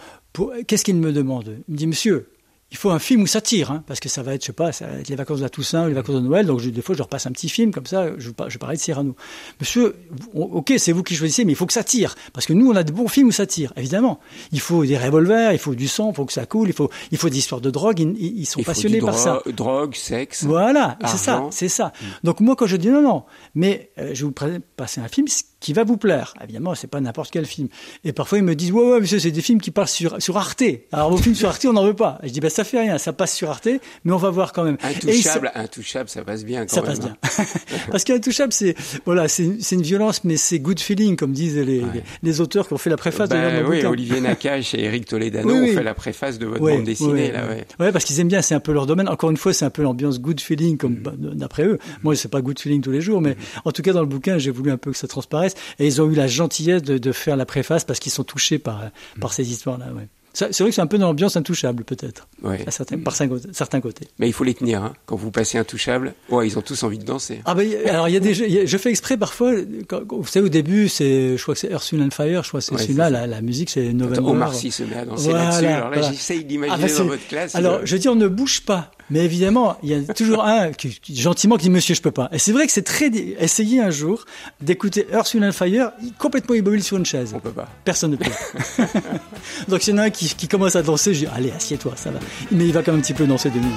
[0.67, 1.57] qu'est-ce qu'il me demande?
[1.69, 2.29] Il me dit, monsieur,
[2.73, 4.53] il faut un film où ça tire, hein, parce que ça va être, je sais
[4.53, 6.61] pas, ça va être les vacances de la Toussaint ou les vacances de Noël, donc
[6.61, 9.17] je- des fois je repasse un petit film comme ça, je, je parlais de Cyrano.
[9.61, 9.97] Monsieur,
[10.35, 12.71] on- ok, c'est vous qui choisissez, mais il faut que ça tire, parce que nous
[12.71, 14.21] on a de bons films où ça tire, évidemment.
[14.53, 16.91] Il faut des revolvers, il faut du sang, il faut que ça coule, il faut,
[17.11, 19.41] il faut des histoires de drogue, ils, ils sont Il passionnés par ça.
[19.45, 20.45] dro- Drogue, sexe.
[20.45, 21.93] Voilà, c'est ça, c'est ça.
[22.23, 25.27] Donc moi, quand je dis non, non, mais euh, je vais vous passer un film
[25.61, 26.35] qui va vous plaire.
[26.43, 27.69] Évidemment, c'est pas n'importe quel film.
[28.05, 30.37] Et parfois ils me disent ouais, ouais, monsieur, c'est des films qui passent sur sur
[30.37, 30.63] Arte.
[30.93, 32.19] Alors vos films sur Arte, on n'en veut pas.
[32.23, 33.69] Et je dis bah ça fait rien, ça passe sur Arte,
[34.05, 34.77] mais on va voir quand même.
[34.85, 36.91] Ils se- Intouchable, intouchable, ça passe bien quand ça même.
[36.99, 37.45] passe hein.
[37.45, 37.47] bien.
[37.91, 41.83] Parce qu'intouchable, c'est voilà, c'est une violence, mais c'est good feeling, comme disent les, les,
[42.23, 43.91] les auteurs qui ont fait la préface de Bah oui, bouquin.
[43.91, 45.75] Olivier Nakache et Eric Toledano Oui, ont oui.
[45.75, 47.33] fait la préface de votre Ouais, bande dessinée.
[47.33, 47.67] là, ouais.
[47.79, 47.93] ouais.
[47.93, 49.09] Parce qu'ils aiment bien, c'est un peu leur domaine.
[49.09, 51.79] Encore une fois, c'est un peu l'ambiance good feeling, comme bah, d'après eux.
[52.03, 54.39] Moi, c'est pas good feeling tous les jours, mais en tout cas, dans le bouquin,
[54.39, 55.50] j'ai voulu un peu que ça transparaisse.
[55.79, 58.59] Et ils ont eu la gentillesse de, de faire la préface parce qu'ils sont touchés
[58.59, 58.83] par,
[59.21, 59.87] par ces histoires-là.
[59.95, 60.07] Ouais.
[60.33, 62.65] C'est vrai que c'est un peu dans l'ambiance intouchable, peut-être, Ouais.
[63.05, 63.17] par
[63.53, 64.07] certains côtés.
[64.21, 64.81] Mais il faut les tenir.
[64.85, 64.93] Hein.
[65.07, 67.41] Quand vous passez intouchable, ouais, ils ont tous envie de danser.
[67.47, 69.17] Ah ben, y- alors il y a des jeux, il y a- je fais exprès
[69.17, 69.53] parfois,
[69.89, 72.61] quand- vous savez au début c'est, je crois que c'est Wind and Fire, je crois
[72.61, 74.21] que c'est Ouais, celui-là, la, la musique c'est November.
[74.31, 75.67] Omar Sy se met à danser Voilà, là-dessus.
[75.67, 76.13] Alors là, voilà.
[76.13, 77.55] j'essaye Ah, d'imaginer bah, dans votre classe.
[77.57, 78.93] Alors, le- je dis, on ne bouge pas.
[79.11, 82.11] Mais évidemment, il y a toujours un qui, qui, gentiment qui dit Monsieur, je peux
[82.13, 82.29] pas.
[82.33, 83.09] Et c'est vrai que c'est très.
[83.39, 84.25] Essayez un jour
[84.61, 87.33] d'écouter Earth, Wind and Fire, il- complètement immobile sur une chaise.
[87.35, 87.69] On peut pas.
[87.85, 88.31] Personne ne peut.
[89.69, 91.95] Donc, s'il y en a un qui, qui commence à danser, je dis Allez, assieds-toi,
[91.97, 92.21] ça va.
[92.53, 93.75] Mais il va quand même un petit peu danser deux minutes.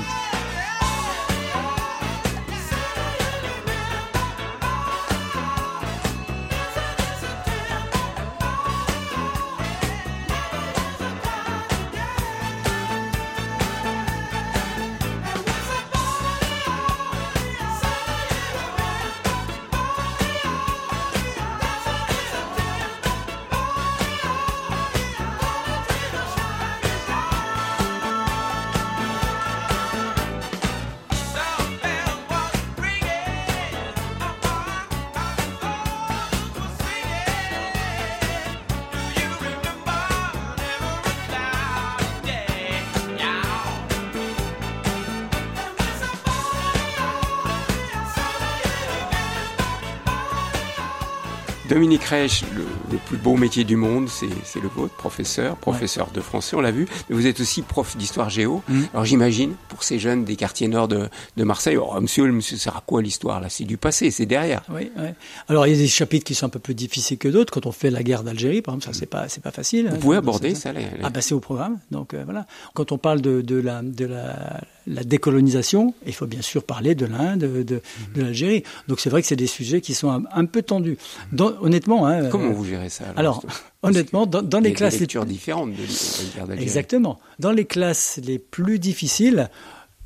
[51.73, 56.21] Dominique Reich, le, le plus beau métier du monde, c'est le vôtre, professeur, professeur de
[56.21, 56.87] français, on l'a vu.
[57.09, 58.61] Mais vous êtes aussi prof d'histoire géo.
[58.69, 58.87] Mhm.
[58.93, 62.63] Alors j'imagine, pour ces jeunes des quartiers nord de, de Marseille, oh, monsieur, monsieur, ça
[62.65, 64.63] sert à quoi l'histoire là C'est du passé, c'est derrière.
[64.73, 65.07] Oui, oui.
[65.49, 67.51] Alors, il y a des chapitres qui sont un peu plus difficiles que d'autres.
[67.51, 69.87] Quand on fait la guerre d'Algérie, par exemple, ça, c'est pas, c'est pas facile.
[69.89, 69.99] Vous hein.
[69.99, 71.79] pouvez Donc, aborder ça, les- Ah bah c'est au programme.
[71.91, 72.45] Donc euh, voilà.
[72.73, 76.95] Quand on parle de, de la de la, la décolonisation, il faut bien sûr parler
[76.95, 77.81] de l'Inde, de, de,
[78.15, 78.63] de l'Algérie.
[78.87, 80.97] Donc c'est vrai que c'est des sujets qui sont un, un peu tendus.
[81.33, 83.43] Dans- honnêtement, hein, Comment euh, vous gérez ça alors,
[83.81, 86.63] honnêtement, dans, les classes les lectures différentes de la guerre d'Algérie.
[86.63, 87.19] Exactement.
[87.39, 89.49] Dans les classes les plus difficiles,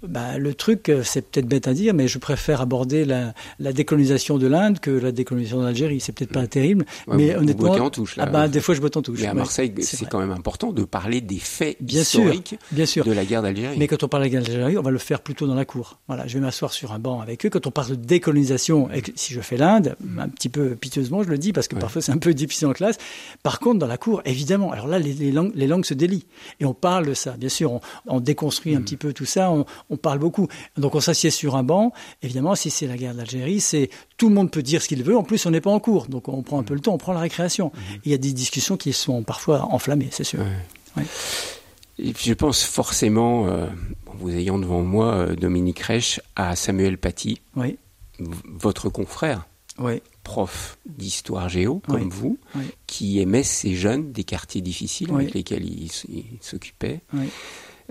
[0.08, 3.74] bah, le truc, euh, c'est peut-être bête à dire, mais je préfère aborder la, la
[3.74, 6.00] décolonisation de l'Inde que la décolonisation d'Algérie.
[6.00, 6.48] C'est peut-être pas Mm.
[6.48, 8.24] terrible, Ouais, mais vous- vous honnêtement, bottez en touche, là.
[8.28, 9.20] ah bah, des fois je botte en touche.
[9.22, 12.86] Mais à Marseille, c'est quand même important de parler des faits Bien sûr, historiques bien
[12.86, 13.06] sûr.
[13.06, 13.76] de la guerre d'Algérie.
[13.78, 15.66] Mais quand on parle de la guerre d'Algérie, on va le faire plutôt dans la
[15.66, 16.00] cour.
[16.08, 17.50] Voilà, je vais m'asseoir sur un banc avec eux.
[17.50, 21.24] Quand on parle de décolonisation, et que si je fais l'Inde, un petit peu piteusement,
[21.24, 21.82] je le dis parce que Ouais.
[21.82, 22.98] parfois c'est un peu difficile en classe.
[23.44, 26.26] Par contre, dans la cour, évidemment, alors là, les, les langues, les langues se délient
[26.60, 27.32] et on parle de ça.
[27.38, 28.78] Bien sûr, on, on déconstruit Mm.
[28.78, 30.48] un petit peu tout ça, on, on parle beaucoup.
[30.78, 31.92] Donc on s'assied sur un banc.
[32.22, 35.18] Évidemment, si c'est la guerre d'Algérie, c'est tout le monde peut dire ce qu'il veut.
[35.18, 36.98] En plus, on n'est pas en cours, donc on prend un peu le temps, on
[36.98, 37.68] prend la récréation.
[37.70, 38.00] Mm-hmm.
[38.06, 40.40] Il y a des discussions qui sont parfois enflammées, c'est sûr.
[40.40, 40.46] Ouais.
[40.98, 41.06] Ouais.
[42.00, 43.66] Et puis je pense forcément, euh,
[44.06, 47.78] en vous ayant devant moi, euh, Dominique Reich, à Samuel Paty, Oui,
[48.20, 49.48] votre confrère,
[49.80, 52.10] oui, prof d'histoire géo, comme Oui.
[52.12, 52.38] vous,
[52.86, 57.02] qui aimait ces jeunes des quartiers difficiles avec lesquels il, il s'occupait.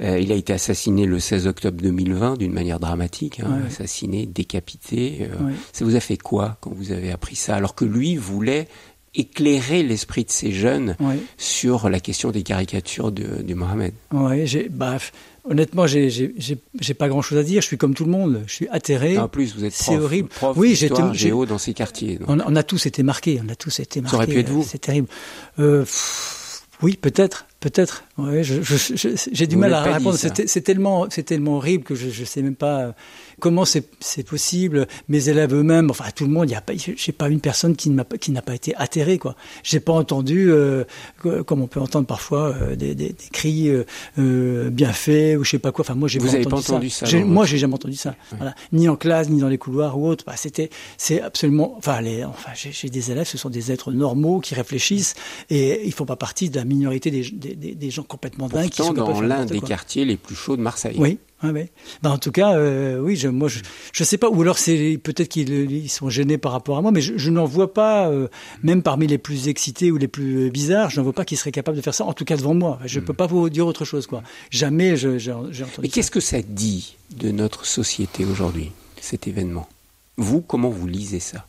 [0.03, 3.67] Euh, il a été assassiné le 16 octobre 2020 d'une manière dramatique, hein, Ouais.
[3.69, 5.21] assassiné, décapité.
[5.23, 5.51] euh.
[5.73, 8.69] Ça vous a fait quoi quand vous avez appris ça Alors que lui voulait
[9.15, 10.95] éclairer l'esprit de ces jeunes
[11.39, 13.95] sur la question des caricatures de, du Mohamed.
[14.13, 14.99] Oui, j'ai, bah,
[15.49, 17.63] honnêtement, j'ai, j'ai, pas grand chose à dire.
[17.63, 18.43] Je suis comme tout le monde.
[18.47, 19.17] Je suis atterré.
[19.17, 20.29] En plus, vous êtes c'est prof, horrible.
[20.29, 22.19] prof Oui, j'étais- géo dans ces quartiers.
[22.19, 22.29] donc.
[22.29, 23.41] On, on a tous été marqués.
[23.43, 24.11] On a tous été marqués.
[24.11, 24.63] Ça aurait pu être vous.
[24.69, 25.09] C'est terrible.
[25.59, 28.05] Euh, pff, oui, peut-être, peut-être.
[28.19, 30.17] Je- j'ai du mal à répondre.
[30.47, 32.93] C'est, tellement, c'est tellement horrible que je, je sais même pas euh,
[33.41, 33.85] comment c'est,
[34.27, 34.87] possible.
[35.09, 36.49] Mes élèves eux-mêmes, enfin tout le monde.
[36.49, 38.75] Il y a pas, j'ai pas une personne qui n'a pas, qui n'a pas été
[38.77, 39.37] atterrée quoi.
[39.63, 40.85] J'ai pas entendu, euh,
[41.45, 43.85] comme on peut entendre parfois, euh, des, des, des cris euh,
[44.19, 45.85] euh, bien faits ou je sais pas quoi.
[45.85, 48.15] Enfin moi j'ai pas entendu pas entendu ça moi j'ai jamais entendu ça.
[48.37, 48.55] Voilà.
[48.73, 50.25] Ni en classe, ni dans les couloirs ou autre.
[50.27, 51.75] Bah, c'était, c'est absolument.
[51.77, 55.15] Enfin, les, enfin, j'ai, j'ai des élèves, ce sont des êtres normaux qui réfléchissent
[55.51, 58.71] et ils font pas partie de la minorité des, des, des- des gens complètement dingues
[58.71, 60.97] qui Pourtant, de dans l'un des quartiers les plus chauds de Marseille.
[60.99, 61.19] Oui.
[61.43, 61.71] Ouais.
[62.03, 63.61] Ben, en tout cas, euh, oui, je, moi, je,
[63.93, 66.93] je sais pas, ou alors c'est peut-être qu'ils ils sont gênés par rapport à moi,
[66.93, 68.29] mais je, je n'en vois pas, euh,
[68.63, 71.53] même parmi les plus excités ou les plus bizarres, je n'en vois pas qui seraient
[71.53, 72.05] capables de faire ça.
[72.05, 74.23] En tout cas devant moi, je peux pas vous dire autre chose, quoi.
[74.51, 75.65] Jamais j'ai entendu.
[75.83, 79.69] Mais qu'est-ce que ça dit de notre société aujourd'hui, cet événement?
[80.17, 81.47] Vous, comment vous lisez ça?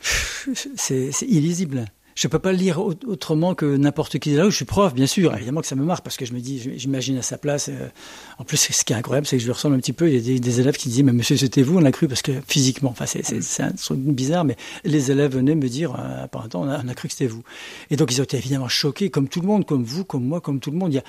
[0.00, 1.84] C'est illisible.
[2.22, 4.32] Je peux pas le lire au- autrement que n'importe qui.
[4.34, 6.34] Là où je suis prof, bien sûr, évidemment que ça me marque parce que je
[6.34, 7.70] me dis, j'imagine à sa place.
[7.70, 7.88] euh,
[8.36, 10.06] en plus, ce qui est incroyable, c'est que je lui ressemble un petit peu.
[10.10, 12.08] Il y a des, des élèves qui disaient, mais monsieur, c'était vous, on l'a cru
[12.08, 16.26] parce que physiquement, enfin, c'est un truc bizarre, mais les élèves venaient me dire, euh,
[16.26, 17.42] par un temps, on a, on a cru que c'était vous.
[17.90, 20.42] Et donc, ils ont été évidemment choqués, comme tout le monde, comme vous, comme moi,
[20.42, 20.92] comme tout le monde.
[20.92, 21.04] Il y a,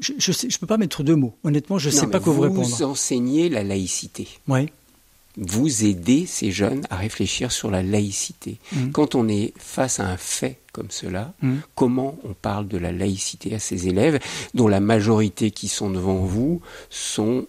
[0.00, 1.34] je, je peux pas mettre deux mots.
[1.44, 2.82] Honnêtement, je Non, sais pas quoi vous Vous répondre.
[2.82, 4.26] enseignez la laïcité.
[4.48, 4.70] Oui,
[5.36, 8.58] Vous aidez ces jeunes à réfléchir sur la laïcité.
[8.72, 8.90] Mm.
[8.92, 11.56] Quand on est face à un fait comme cela, Mm.
[11.74, 14.18] comment on parle de la laïcité à ces élèves
[14.54, 16.60] dont la majorité qui sont devant vous
[16.90, 17.46] sont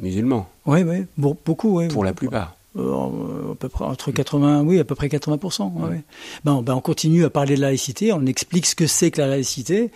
[0.00, 1.88] musulmans, oui, oui, beaucoup, oui.
[1.88, 5.72] pour la plupart Euh, à peu près entre 80, oui, à peu près 80%.
[5.76, 6.02] ouais, ouais.
[6.44, 9.28] Ben, ben, on continue à parler de laïcité, on explique ce que c'est que la
[9.28, 9.90] laïcité,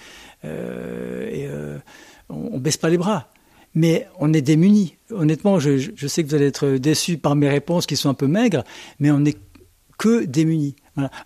[0.46, 1.76] euh, et euh,
[2.30, 3.28] on, on baisse pas les bras.
[3.74, 4.96] Mais on est démunis.
[5.10, 8.26] Honnêtement, je, sais que vous allez être déçus par mes réponses qui sont un peu
[8.26, 8.64] maigres,
[8.98, 9.38] mais on est
[9.98, 10.76] que démunis.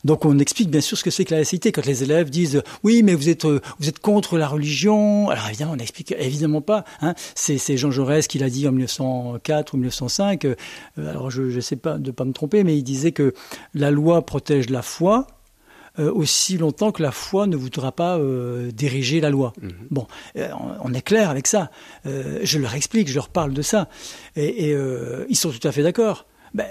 [0.05, 1.73] Donc on explique bien sûr ce que c'est que la laïcité.
[1.73, 5.47] Quand les élèves disent oui, mais vous êtes euh, vous êtes contre la religion, alors
[5.49, 6.85] évidemment on n'explique évidemment pas.
[7.01, 7.15] Hein.
[7.35, 10.45] C'est, Jean Jaurès qui l'a dit en 1904 ou 1905.
[10.45, 10.55] euh,
[10.99, 13.35] alors je ne sais pas de pas me tromper, mais il disait que
[13.75, 15.27] la loi protège la foi.
[15.99, 19.53] Euh, aussi longtemps que la foi ne voudra pas euh, diriger la loi.
[19.91, 20.49] Bon, euh,
[20.83, 21.71] on, est clair avec ça.
[22.07, 23.89] Euh, je leur explique, je leur parle de ça,
[24.37, 26.27] et, et, euh, ils sont tout à fait d'accord.
[26.55, 26.67] Ben,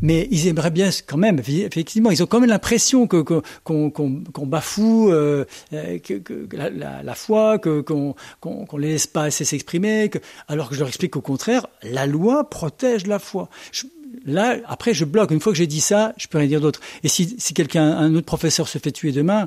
[0.00, 3.20] mais ils aimeraient bien quand même, effectivement, ils ont quand même l'impression que
[3.64, 9.24] qu'on bafoue euh, que, que la, la, la foi, que qu'on qu'on les laisse pas
[9.24, 13.48] assez s'exprimer, que, alors que je leur explique qu'au contraire, la loi protège la foi.
[13.72, 13.86] Je-
[14.24, 15.30] là, après, je bloque.
[15.30, 16.80] Une fois que j'ai dit ça, je peux rien dire d'autre.
[17.02, 19.46] Et si, si quelqu'un, un autre professeur se fait tuer demain,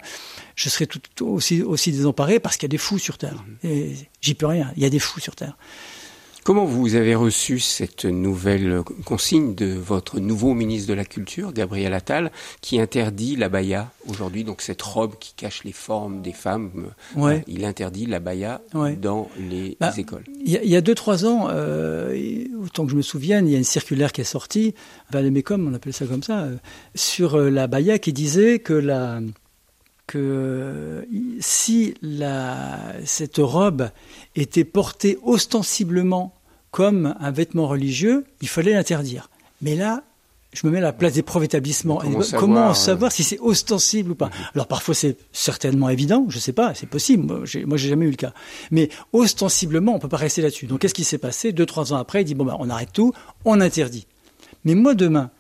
[0.56, 3.44] je serai tout, tout aussi aussi désemparé parce qu'il y a des fous sur terre.
[3.64, 4.72] Et j'y peux rien.
[4.76, 5.58] Il y a des fous sur terre.
[6.44, 11.94] Comment vous avez reçu cette nouvelle consigne de votre nouveau ministre de la Culture, Gabriel
[11.94, 12.32] Attal,
[12.62, 17.44] qui interdit la baya aujourd'hui, donc cette robe qui cache les formes des femmes Ouais.
[17.48, 18.96] Il interdit la baya Ouais.
[18.96, 20.24] dans les Bah, écoles.
[20.44, 22.18] Il y a, il y a deux, trois ans, euh,
[22.64, 24.74] autant que je me souvienne, il y a une circulaire qui est sortie,
[25.12, 26.56] Valémécom, on appelle ça comme ça, euh,
[26.96, 29.20] sur euh, la baya qui disait que la
[30.12, 31.06] que euh,
[31.40, 33.90] si la, cette robe
[34.36, 36.36] était portée ostensiblement
[36.70, 39.30] comme un vêtement religieux, il fallait l'interdire.
[39.62, 40.04] Mais là,
[40.52, 41.96] je me mets à la place des profs d'établissement.
[41.96, 46.26] Comment savoir, Comment euh, savoir si c'est ostensible ou pas Alors parfois c'est certainement évident,
[46.28, 47.24] je sais pas, c'est possible.
[47.24, 48.34] Moi, j'ai, moi j'ai jamais eu le cas.
[48.70, 50.68] Mais ostensiblement, on peut pas rester là-dessus.
[50.68, 51.54] Donc qu'est-ce qui s'est passé?
[51.54, 53.14] Deux trois ans après, il dit bon ben on arrête tout,
[53.46, 54.08] on interdit.
[54.66, 55.32] Mais moi demain,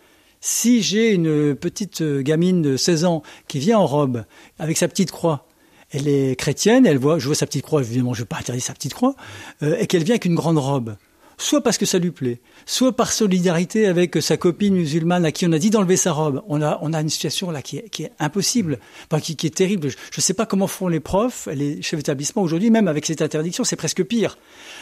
[0.41, 4.25] si j'ai une petite euh, gamine de 16 ans qui vient en robe
[4.59, 5.47] avec sa petite croix,
[5.91, 8.63] elle est chrétienne, elle voit, je vois sa petite croix, évidemment, je vais pas interdire
[8.63, 9.15] sa petite croix,
[9.61, 10.95] euh, et qu'elle vient avec une grande robe,
[11.37, 15.45] soit parce que ça lui plaît, soit par solidarité avec sa copine musulmane à qui
[15.45, 16.41] on a dit d'enlever sa robe.
[16.47, 19.47] On a, on a une situation là qui est, qui est impossible, enfin, qui, qui
[19.47, 19.89] est terrible.
[19.89, 23.21] Je ne sais pas comment font les profs, les chefs d'établissement aujourd'hui, même avec cette
[23.21, 24.37] interdiction, c'est presque pire.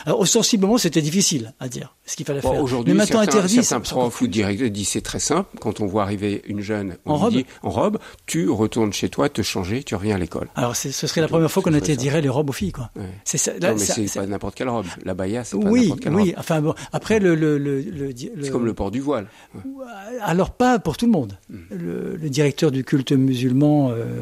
[0.06, 2.62] Alors, ostensiblement, c'était difficile à dire ce qu'il fallait Bon, faire.
[2.64, 5.50] Aujourd'hui, Mais maintenant certains, interdit, certains profs ou directeurs disent c'est très simple.
[5.60, 9.10] Quand on voit arriver une jeune on En robe dit, en robe, tu retournes chez
[9.10, 10.48] toi, te changer, tu reviens à l'école.
[10.56, 12.90] Alors, ce serait la Donc, première fois qu'on interdirait les robes aux filles, quoi.
[12.96, 13.04] Ouais.
[13.26, 13.52] C'est ça.
[13.60, 14.86] là, non, mais c'est pas n'importe quelle robe.
[15.04, 16.30] La baya, c'est pas oui, n'importe quelle oui.
[16.30, 16.36] robe.
[16.40, 18.12] Enfin bon, après le le le, le,
[18.42, 19.28] C'est comme le port du voile.
[19.56, 19.86] Ouais.
[20.22, 21.38] alors pas pour tout le monde.
[21.50, 21.58] Hmm.
[21.72, 24.22] Le, le directeur du culte musulman, euh,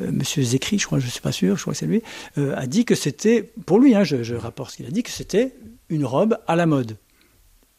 [0.00, 2.02] euh, Monsieur Zekri, je crois, je suis pas sûr, je crois que c'est lui,
[2.38, 5.02] euh, a dit que c'était, pour lui, hein, je, je rapporte ce qu'il a dit,
[5.02, 5.54] que c'était
[5.88, 6.96] une robe à la mode.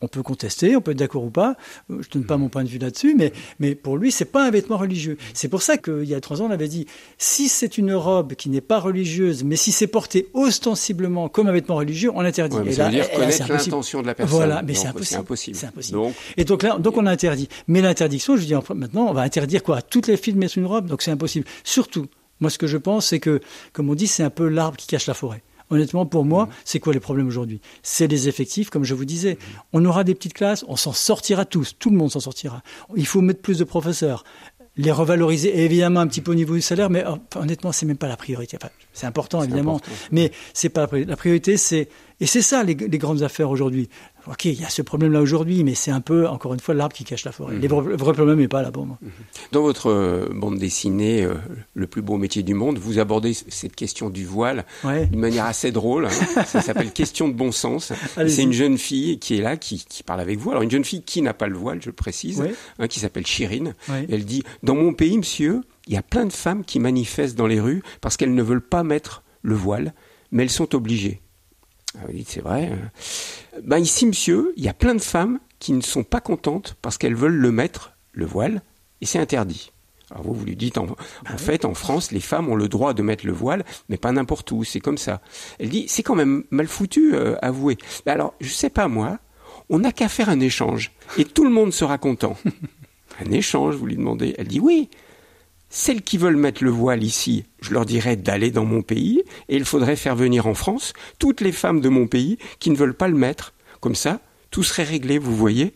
[0.02, 1.56] On peut contester, on peut être d'accord ou pas.
[1.90, 4.46] euh, Je donne pas mon point de vue là-dessus, mais, mais pour lui, c'est pas
[4.46, 5.18] un vêtement religieux.
[5.34, 6.86] C'est pour ça qu'il y a trois ans, on avait dit
[7.18, 11.54] si c'est une robe qui n'est pas religieuse, mais si c'est porté ostensiblement comme un
[11.54, 12.58] vêtement religieux, on l'interdit.
[12.58, 14.36] Ouais, ça là- veut dire là, c'est connaître l'intention de la personne.
[14.36, 15.22] Voilà, mais c'est impossible.
[15.22, 15.58] impossible.
[15.58, 15.98] C'est impossible.
[15.98, 17.48] Donc, Et donc là, donc on a interdit.
[17.68, 19.82] Mais l'interdiction, je dis en- maintenant, on va interdire quoi?
[19.82, 21.46] Toutes les filles de mettre une robe, donc c'est impossible.
[21.64, 22.08] Surtout,
[22.42, 23.40] moi ce que je pense, c'est que,
[23.72, 25.42] comme on dit, c'est un peu l'arbre qui cache la forêt.
[25.70, 27.60] Honnêtement, pour moi, c'est quoi les problèmes aujourd'hui?
[27.82, 29.38] C'est les effectifs, comme je vous disais.
[29.74, 32.62] On aura des petites classes, on s'en sortira tous, tout le monde s'en sortira.
[32.96, 34.24] Il faut mettre plus de professeurs,
[34.78, 37.86] les revaloriser, et évidemment un petit peu au niveau du salaire, mais oh, honnêtement, c'est
[37.86, 38.58] même pas la priorité.
[38.62, 39.92] Enfin, c'est important, évidemment, important.
[40.12, 41.10] mais c'est pas la priorité.
[41.10, 41.90] La priorité, c'est
[42.20, 43.90] et c'est ça les, les grandes affaires aujourd'hui.
[44.28, 46.96] Ok, il y a ce problème-là aujourd'hui, mais c'est un peu, encore une fois, l'arbre
[46.96, 47.56] qui cache la forêt.
[47.58, 48.86] Vrais- le vrai problème n'est pas là, bon.
[48.86, 48.98] moi.
[49.52, 51.36] Dans votre euh, bande dessinée, euh,
[51.76, 55.06] Le plus beau métier du monde, vous abordez cette question du voile Ouais.
[55.06, 56.08] d'une manière assez drôle.
[56.08, 56.10] hein.
[56.46, 57.94] Ça s'appelle Question de bon sens.
[58.16, 60.50] C'est une jeune fille qui est là, qui, qui parle avec vous.
[60.52, 62.54] Alors une jeune fille qui n'a pas le voile, je le précise, Ouais.
[62.80, 63.76] hein, qui s'appelle Chirine.
[63.90, 64.08] Ouais.
[64.10, 67.48] Elle dit, dans mon pays, monsieur, il y a plein de femmes qui manifestent dans
[67.48, 69.94] les rues parce qu'elles ne veulent pas mettre le voile,
[70.32, 71.22] mais elles sont obligées.
[71.98, 72.66] Ah, vous dites, c'est vrai.
[72.72, 72.92] hein.
[73.64, 76.98] Ben ici, monsieur, il y a plein de femmes qui ne sont pas contentes parce
[76.98, 78.62] qu'elles veulent le mettre, le voile,
[79.02, 79.72] et c'est interdit.
[80.12, 82.94] Alors vous, vous lui dites, en, en fait, en France, les femmes ont le droit
[82.94, 85.22] de mettre le voile, mais pas n'importe où, c'est comme ça.
[85.60, 87.78] Elle dit, c'est quand même mal foutu, euh, avouez.
[88.06, 89.18] Ben alors, je sais pas moi,
[89.70, 92.38] on n'a qu'à faire un échange, et tout le monde sera content.
[93.26, 94.36] un échange, vous lui demandez.
[94.38, 94.90] Elle dit, oui,
[95.76, 99.58] celles qui veulent mettre le voile ici, je leur dirais d'aller dans mon pays, et
[99.58, 102.94] il faudrait faire venir en France toutes les femmes de mon pays qui ne veulent
[102.96, 103.54] pas le mettre.
[103.82, 104.22] Comme ça,
[104.52, 105.74] tout serait réglé, vous voyez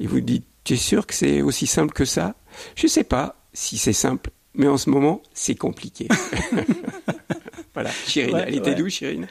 [0.00, 2.34] Et vous dites, tu es sûr que c'est aussi simple que ça?
[2.76, 6.08] Je sais pas si c'est simple, mais en ce moment, c'est compliqué.
[7.74, 8.74] voilà, Chirine, Ouais, elle était ouais.
[8.74, 9.28] d'où, Chirine?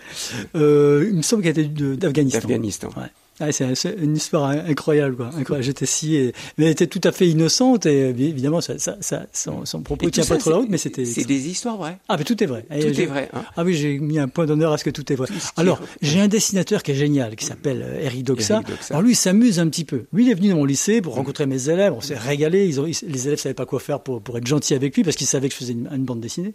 [0.56, 2.40] Euh, il me semble qu'elle était d'Afghanistan.
[2.42, 2.90] D'Afghanistan.
[2.96, 3.10] Ouais.
[3.42, 5.28] Ouais, c'est une histoire incroyable, quoi.
[5.38, 5.64] Incroyable.
[5.66, 8.98] J'étais si, et- mais elle était tout à fait innocente et euh, évidemment, ça, ça,
[9.00, 11.06] ça- son, son propos Et tient pas trop la route, mais c'était.
[11.06, 11.98] C'est des histoires vraies.
[12.10, 12.66] Ah, mais tout est vrai.
[12.74, 13.30] Et Tout est vrai.
[13.34, 13.44] hein.
[13.56, 15.28] Ah oui, j'ai mis un point d'honneur à ce que tout est vrai.
[15.58, 18.56] Alors, j'ai un dessinateur qui est génial, qui s'appelle euh, Eric Doxa.
[18.56, 18.88] Eric Doxa.
[18.94, 20.04] Alors lui, il s'amuse un petit peu.
[20.14, 21.94] Lui, il est venu dans mon lycée pour rencontrer mes élèves.
[21.94, 22.66] On s'est régalé.
[22.68, 25.04] Ils ont, ils- les élèves savaient pas quoi faire pour, pour être gentils avec lui
[25.04, 26.54] parce qu'ils savaient que je faisais une, une bande dessinée.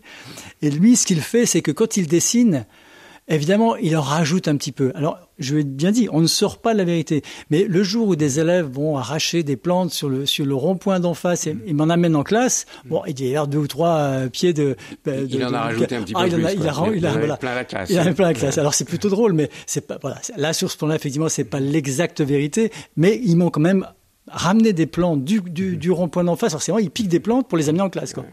[0.63, 2.67] Et lui, ce qu'il fait, c'est que quand il dessine,
[3.29, 4.93] évidemment, il en rajoute un petit peu.
[4.95, 7.23] Alors, je vais bien dire, on ne sort pas de la vérité.
[7.51, 11.01] Mais le jour où des élèves vont arracher des plantes sur le, sur le rond-point
[11.01, 14.29] d'en face et m'en amènent en classe, bon, il y a deux ou trois euh,
[14.29, 16.53] pieds de, de- Il en a rajouté un petit peu Ah, il en plus, a,
[16.53, 17.37] il a, il a- Il en avait voilà.
[17.37, 17.91] plein la classe.
[17.91, 18.59] Il en a plein la classe.
[18.59, 20.21] Alors c'est plutôt drôle, mais c'est pas voilà.
[20.37, 23.87] Là sur ce plan-là, effectivement, c'est pas l'exacte vérité, mais ils m'ont quand même
[24.29, 26.53] ramené des plantes du, du, du rond-point d'en face.
[26.53, 28.25] Forcément, ils piquent des plantes pour les amener en classe, quoi.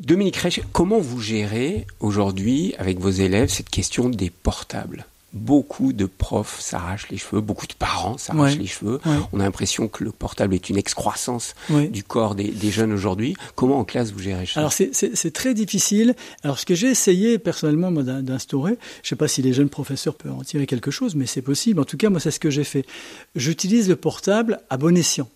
[0.00, 5.04] Dominique Reich, comment vous gérez aujourd'hui avec vos élèves cette question des portables?
[5.32, 8.58] Beaucoup de profs s'arrachent les cheveux, beaucoup de parents s'arrachent Ouais.
[8.58, 8.98] les cheveux.
[9.06, 9.12] Ouais.
[9.32, 11.86] On a l'impression que le portable est une excroissance Ouais.
[11.86, 13.36] du corps des, des jeunes aujourd'hui.
[13.54, 14.58] Comment en classe vous gérez ça?
[14.58, 16.16] Alors c'est- très difficile.
[16.42, 20.32] Alors ce que j'ai essayé personnellement d'instaurer, je sais pas si les jeunes professeurs peuvent
[20.32, 21.78] en tirer quelque chose, mais c'est possible.
[21.80, 22.84] En tout cas, moi c'est ce que j'ai fait.
[23.36, 25.28] J'utilise le portable à bon escient.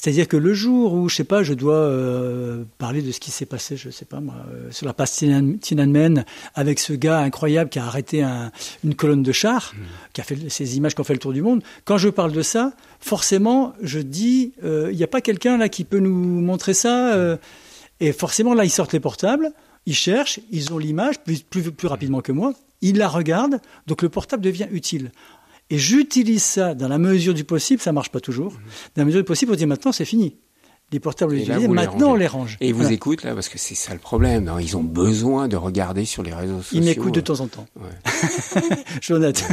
[0.00, 3.32] C'est-à-dire que le jour où, je sais pas, je dois euh, parler de ce qui
[3.32, 5.24] s'est passé, je sais pas moi, euh, sur la passe
[5.60, 6.24] Tiananmen
[6.54, 8.52] avec ce gars incroyable qui a arrêté un-
[8.84, 9.74] une colonne de chars,
[10.12, 11.62] qui a fait ces images qui ont fait le tour du monde.
[11.84, 15.68] Quand je parle de ça, forcément, je dis, euh, il n'y a pas quelqu'un là
[15.68, 17.36] qui peut nous montrer ça.
[18.00, 19.50] et forcément, là, ils sortent les portables,
[19.84, 24.02] ils cherchent, ils ont l'image plus, plus, plus rapidement que moi, ils la regardent, donc
[24.02, 25.10] le portable devient utile.
[25.70, 28.52] Et j'utilise ça dans la mesure du possible, ça marche pas toujours.
[28.96, 30.36] Dans la mesure du possible, on dit maintenant c'est fini
[30.90, 32.56] les portables Et là, utilisés, les maintenant on les range.
[32.62, 34.44] Et ils vous écoutent là parce que c'est ça le problème.
[34.44, 36.78] non ils ont besoin de regarder sur les réseaux sociaux.
[36.80, 37.66] Ils m'écoutent de temps en temps.
[37.76, 37.90] Ouais.
[38.98, 39.44] je suis honnête.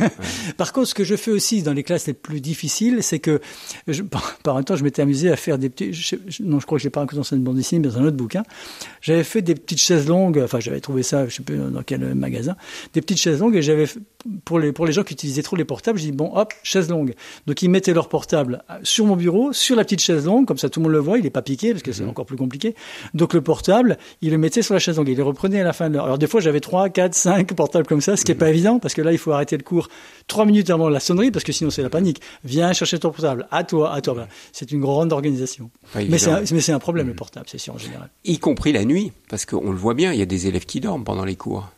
[0.55, 3.41] Par contre, ce que je fais aussi dans les classes les plus difficiles, c'est que,
[3.89, 5.91] je, par, par un temps, je m'étais amusé à faire des petits.
[5.91, 7.89] je- je- non, je crois que je l'ai pas raconté dans cette bande dessinée, mais
[7.93, 8.43] dans un autre bouquin.
[9.01, 10.39] J'avais fait des petites chaises longues.
[10.41, 12.55] Enfin, j'avais trouvé ça, je sais plus dans quel magasin,
[12.93, 13.57] des petites chaises longues.
[13.57, 13.87] Et j'avais
[14.43, 16.89] pour les pour les gens qui utilisaient trop les portables, j'ai dit bon, hop, chaise
[16.89, 17.13] longue.
[17.47, 20.69] Donc ils mettaient leur portable sur mon bureau, sur la petite chaise longue, comme ça
[20.69, 21.17] tout le monde le voit.
[21.17, 22.75] Il est pas piqué parce que c'est encore plus compliqué.
[23.13, 25.09] Donc le portable, il le mettait sur la chaise longue.
[25.09, 26.05] Il le reprenait à la fin de l'heure.
[26.05, 28.79] Alors des fois, j'avais trois, quatre, cinq portables comme ça, ce qui est pas évident
[28.79, 29.89] parce que là, il faut arrêter le cours
[30.27, 32.21] trois minutes avant la sonnerie parce que sinon c'est la panique.
[32.43, 33.47] Viens chercher ton portable.
[33.51, 34.13] À toi, à toi.
[34.13, 34.29] Voilà.
[34.51, 35.69] C'est une grande organisation.
[35.93, 38.09] Pas Mais c'est un, mais c'est un problème le portable, c'est sûr en général.
[38.23, 40.79] Y compris la nuit, parce qu'on le voit bien, il y a des élèves qui
[40.79, 41.69] dorment pendant les cours.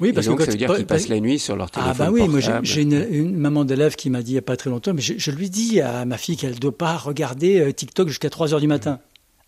[0.00, 1.94] Oui, Et parce donc que ça veut dire qu'ils passent la nuit sur leur téléphone
[1.96, 4.56] Ah bah oui, moi j'ai- une maman d'élève qui m'a dit il n'y a pas
[4.56, 7.60] très longtemps, mais je, je lui dis à ma fille qu'elle ne doit pas regarder
[7.60, 8.98] euh, TikTok jusqu'à 3 heures du matin.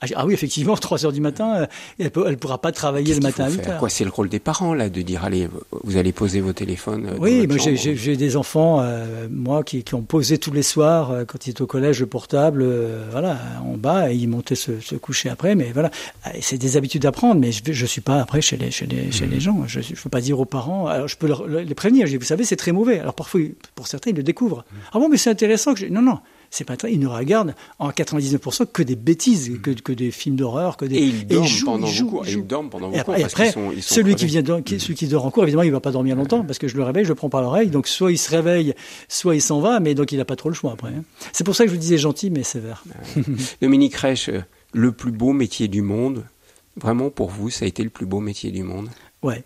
[0.00, 1.66] Ah, ah oui, effectivement, 3 heures du matin, euh,
[1.98, 3.78] elle ne pourra pas travailler le matin à faut 8 faire heures.
[3.80, 5.48] Quoi, c'est le rôle des parents là de dire allez,
[5.84, 7.06] vous allez poser vos téléphones.
[7.06, 11.10] euh, Oui, moi j'ai- des enfants, euh, moi, qui, qui ont posé tous les soirs,
[11.10, 14.54] euh, quand ils étaient au collège, le portable, euh, voilà, en bas, et ils montaient
[14.54, 15.54] se, se coucher après.
[15.54, 15.90] Mais voilà,
[16.24, 18.86] Ah, c'est des habitudes à prendre, mais je ne suis pas après chez les, chez
[18.86, 19.32] les, chez Mhm.
[19.32, 19.64] les gens.
[19.66, 22.16] Je ne peux pas dire aux parents, alors je peux leur- les prévenir, je dis,
[22.18, 23.00] vous savez, c'est très mauvais.
[23.00, 23.40] Alors parfois,
[23.74, 24.64] pour certains, ils le découvrent.
[24.72, 24.78] Mhm.
[24.92, 25.86] Ah bon, mais c'est intéressant que je...
[25.86, 26.18] Non, non.
[26.50, 30.36] C'est pas très, ils ne regardent en 99% que des bêtises, que, que des films
[30.36, 30.96] d'horreur, que des.
[30.96, 33.32] Et ils dorment jouent, pendant jouent, ils Et ils dorment pendant vos Et après, parce
[33.34, 35.42] après, qu'ils sont, ils sont celui qui vient, dor- qui- celui qui dort en cours,
[35.42, 37.42] évidemment, il va pas dormir longtemps parce que je le réveille, je le prends par
[37.42, 37.68] l'oreille.
[37.68, 38.74] Donc soit il se réveille,
[39.08, 40.88] soit il s'en va, mais donc il n'a pas trop le choix après.
[40.90, 41.04] hein.
[41.32, 42.82] C'est pour ça que je vous disais gentil mais sévère.
[43.60, 44.40] Dominique Reich, euh,
[44.72, 46.24] le plus beau métier du monde,
[46.76, 48.88] vraiment pour vous, ça a été le plus beau métier du monde?
[49.22, 49.44] Ouais,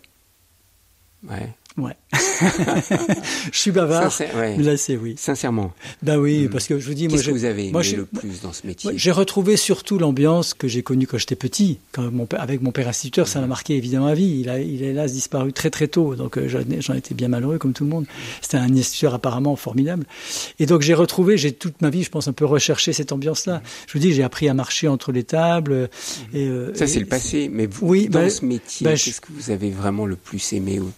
[1.28, 1.54] Ouais.
[1.78, 1.96] Ouais.
[3.52, 4.56] je suis bavard, Sincère- ouais.
[4.56, 5.14] mais là c'est oui.
[5.18, 7.82] Sincèrement, Bah oui, parce que je vous dis, moi, qu'est-ce que vous avez aimé moi,
[7.82, 8.90] le plus dans ce métier?
[8.94, 12.72] j'ai retrouvé surtout l'ambiance que j'ai connue quand j'étais petit, quand mon père, avec mon
[12.72, 14.40] père instituteur, ça m'a marqué évidemment à vie.
[14.40, 17.58] Il a, il a hélas disparu très très tôt, donc euh, j'en étais bien malheureux
[17.58, 18.06] comme tout le monde.
[18.40, 20.04] C'était un instituteur apparemment formidable,
[20.58, 23.62] et donc j'ai retrouvé, j'ai toute ma vie, je pense, un peu recherché cette ambiance-là.
[23.86, 25.72] Je vous dis, j'ai appris à marcher entre les tables.
[25.72, 25.86] euh,
[26.34, 27.48] Et, euh, Ça, c'est le passé.
[27.52, 30.52] Mais vous, Oui, dans bah, ce métier, je- qu'est-ce que vous avez vraiment le plus
[30.52, 30.90] aimé ou-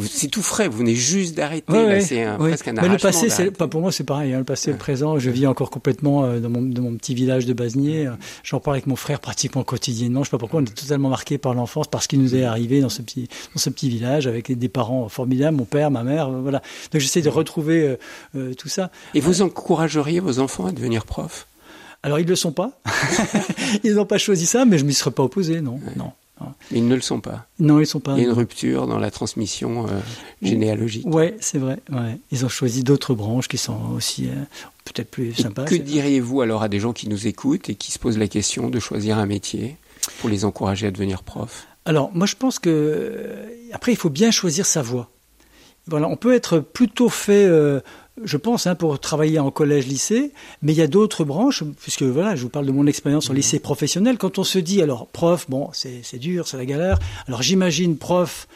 [0.00, 0.68] C'est tout frais.
[0.68, 1.70] Vous venez juste d'arrêter.
[1.72, 2.36] Ouais, ouais, c'est ouais.
[2.38, 4.32] presque un Mais le passé, c'est pas pour moi, c'est pareil.
[4.32, 6.96] hein, le passé, et le présent, je vis encore complètement euh, dans mon, dans mon
[6.96, 8.10] petit village de Basnier.
[8.42, 10.22] J'en parle avec mon frère pratiquement quotidiennement.
[10.22, 12.80] Je sais pas pourquoi on est totalement marqué par l'enfance, parce qu'il nous est arrivé
[12.80, 16.28] dans ce petit, dans ce petit village avec des parents formidables, mon père, ma mère,
[16.28, 16.62] euh, voilà.
[16.92, 17.96] Donc j'essaie de retrouver euh,
[18.36, 18.90] euh, tout ça.
[19.14, 21.46] Et vous encourageriez vos enfants à devenir prof
[22.02, 22.72] Alors ils le sont pas.
[23.84, 25.92] ils n'ont pas choisi ça, mais je m'y serais pas opposé, non, non.
[26.04, 26.12] non.
[26.70, 27.46] Mais ils ne le sont pas.
[27.58, 28.12] Non, ils sont pas.
[28.14, 29.90] Il y a une rupture dans la transmission euh,
[30.42, 31.06] généalogique.
[31.06, 31.78] Ouais, c'est vrai.
[31.90, 32.18] Ouais.
[32.30, 34.34] Ils ont choisi d'autres branches qui sont aussi euh,
[34.84, 35.64] peut-être plus Et sympas.
[35.64, 38.68] que diriez-vous alors à des gens qui nous écoutent et qui se posent la question
[38.70, 39.76] de choisir un métier
[40.20, 41.66] pour les encourager à devenir prof?
[41.84, 45.10] Alors, moi, je pense que euh, après, il faut bien choisir sa voie.
[45.88, 47.80] Voilà, on peut être plutôt fait, euh,
[48.22, 52.02] je pense, hein, pour travailler en collège, lycée, mais il y a d'autres branches, puisque
[52.02, 54.18] voilà, je vous parle de mon expérience en lycée professionnel.
[54.18, 56.98] Quand on se dit, alors, prof, bon, c'est dur, c'est la galère.
[57.26, 58.48] Alors, j'imagine prof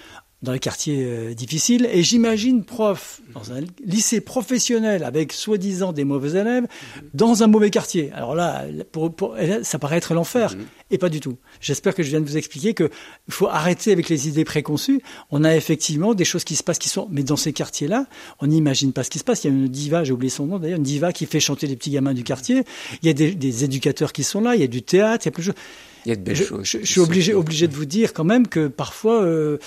[0.43, 6.05] dans les quartiers euh, difficiles, et j'imagine prof dans un lycée professionnel avec soi-disant des
[6.05, 6.67] mauvais élèves
[7.15, 8.13] dans un mauvais quartier.
[8.13, 10.55] Alors là, pour, pour- là, ça paraît être l'enfer,
[10.91, 11.37] et pas du tout.
[11.61, 12.91] J'espère que je viens de vous expliquer que
[13.29, 15.01] il faut arrêter avec les idées préconçues.
[15.31, 18.07] On a effectivement des choses qui se passent qui sont, mais dans ces quartiers-là,
[18.41, 19.43] on n'imagine pas ce qui se passe.
[19.45, 21.67] Il y a une diva, j'ai oublié son nom d'ailleurs, une diva qui fait chanter
[21.67, 22.63] les petits gamins du quartier.
[23.03, 25.29] Il y a des, des éducateurs qui sont là, il y a du théâtre, il
[25.29, 25.61] y a plus de choses.
[26.07, 26.61] Il y a de belles Je, choses.
[26.65, 29.59] je- suis obligé, obligé de vous dire quand même que parfois euh,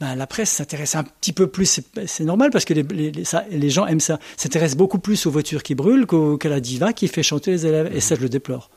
[0.00, 3.24] ben, la presse s'intéresse un petit peu plus, c'est- normal parce que les, les, les-
[3.24, 6.60] ça- les gens aiment ça, s'intéressent beaucoup plus aux voitures qui brûlent qu'au- qu'à la
[6.60, 7.90] diva qui fait chanter les élèves.
[7.92, 8.70] Et ça, je le déplore.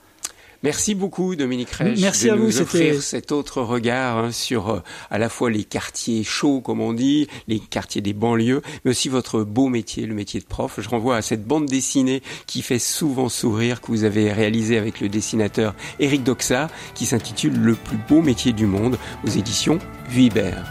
[0.64, 4.80] Merci beaucoup Dominique Reich Merci de à nous offrir cet autre regard hein, sur euh,
[5.10, 9.10] à la fois les quartiers chauds comme on dit, les quartiers des banlieues, mais aussi
[9.10, 10.80] votre beau métier, le métier de prof.
[10.80, 15.02] Je renvoie à cette bande dessinée qui fait souvent sourire que vous avez réalisée avec
[15.02, 20.64] le dessinateur Eric Doxa qui s'intitule Le plus beau métier du monde aux éditions Vuibert.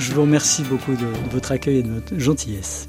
[0.00, 2.88] Je vous remercie beaucoup de, de votre accueil et de votre gentillesse.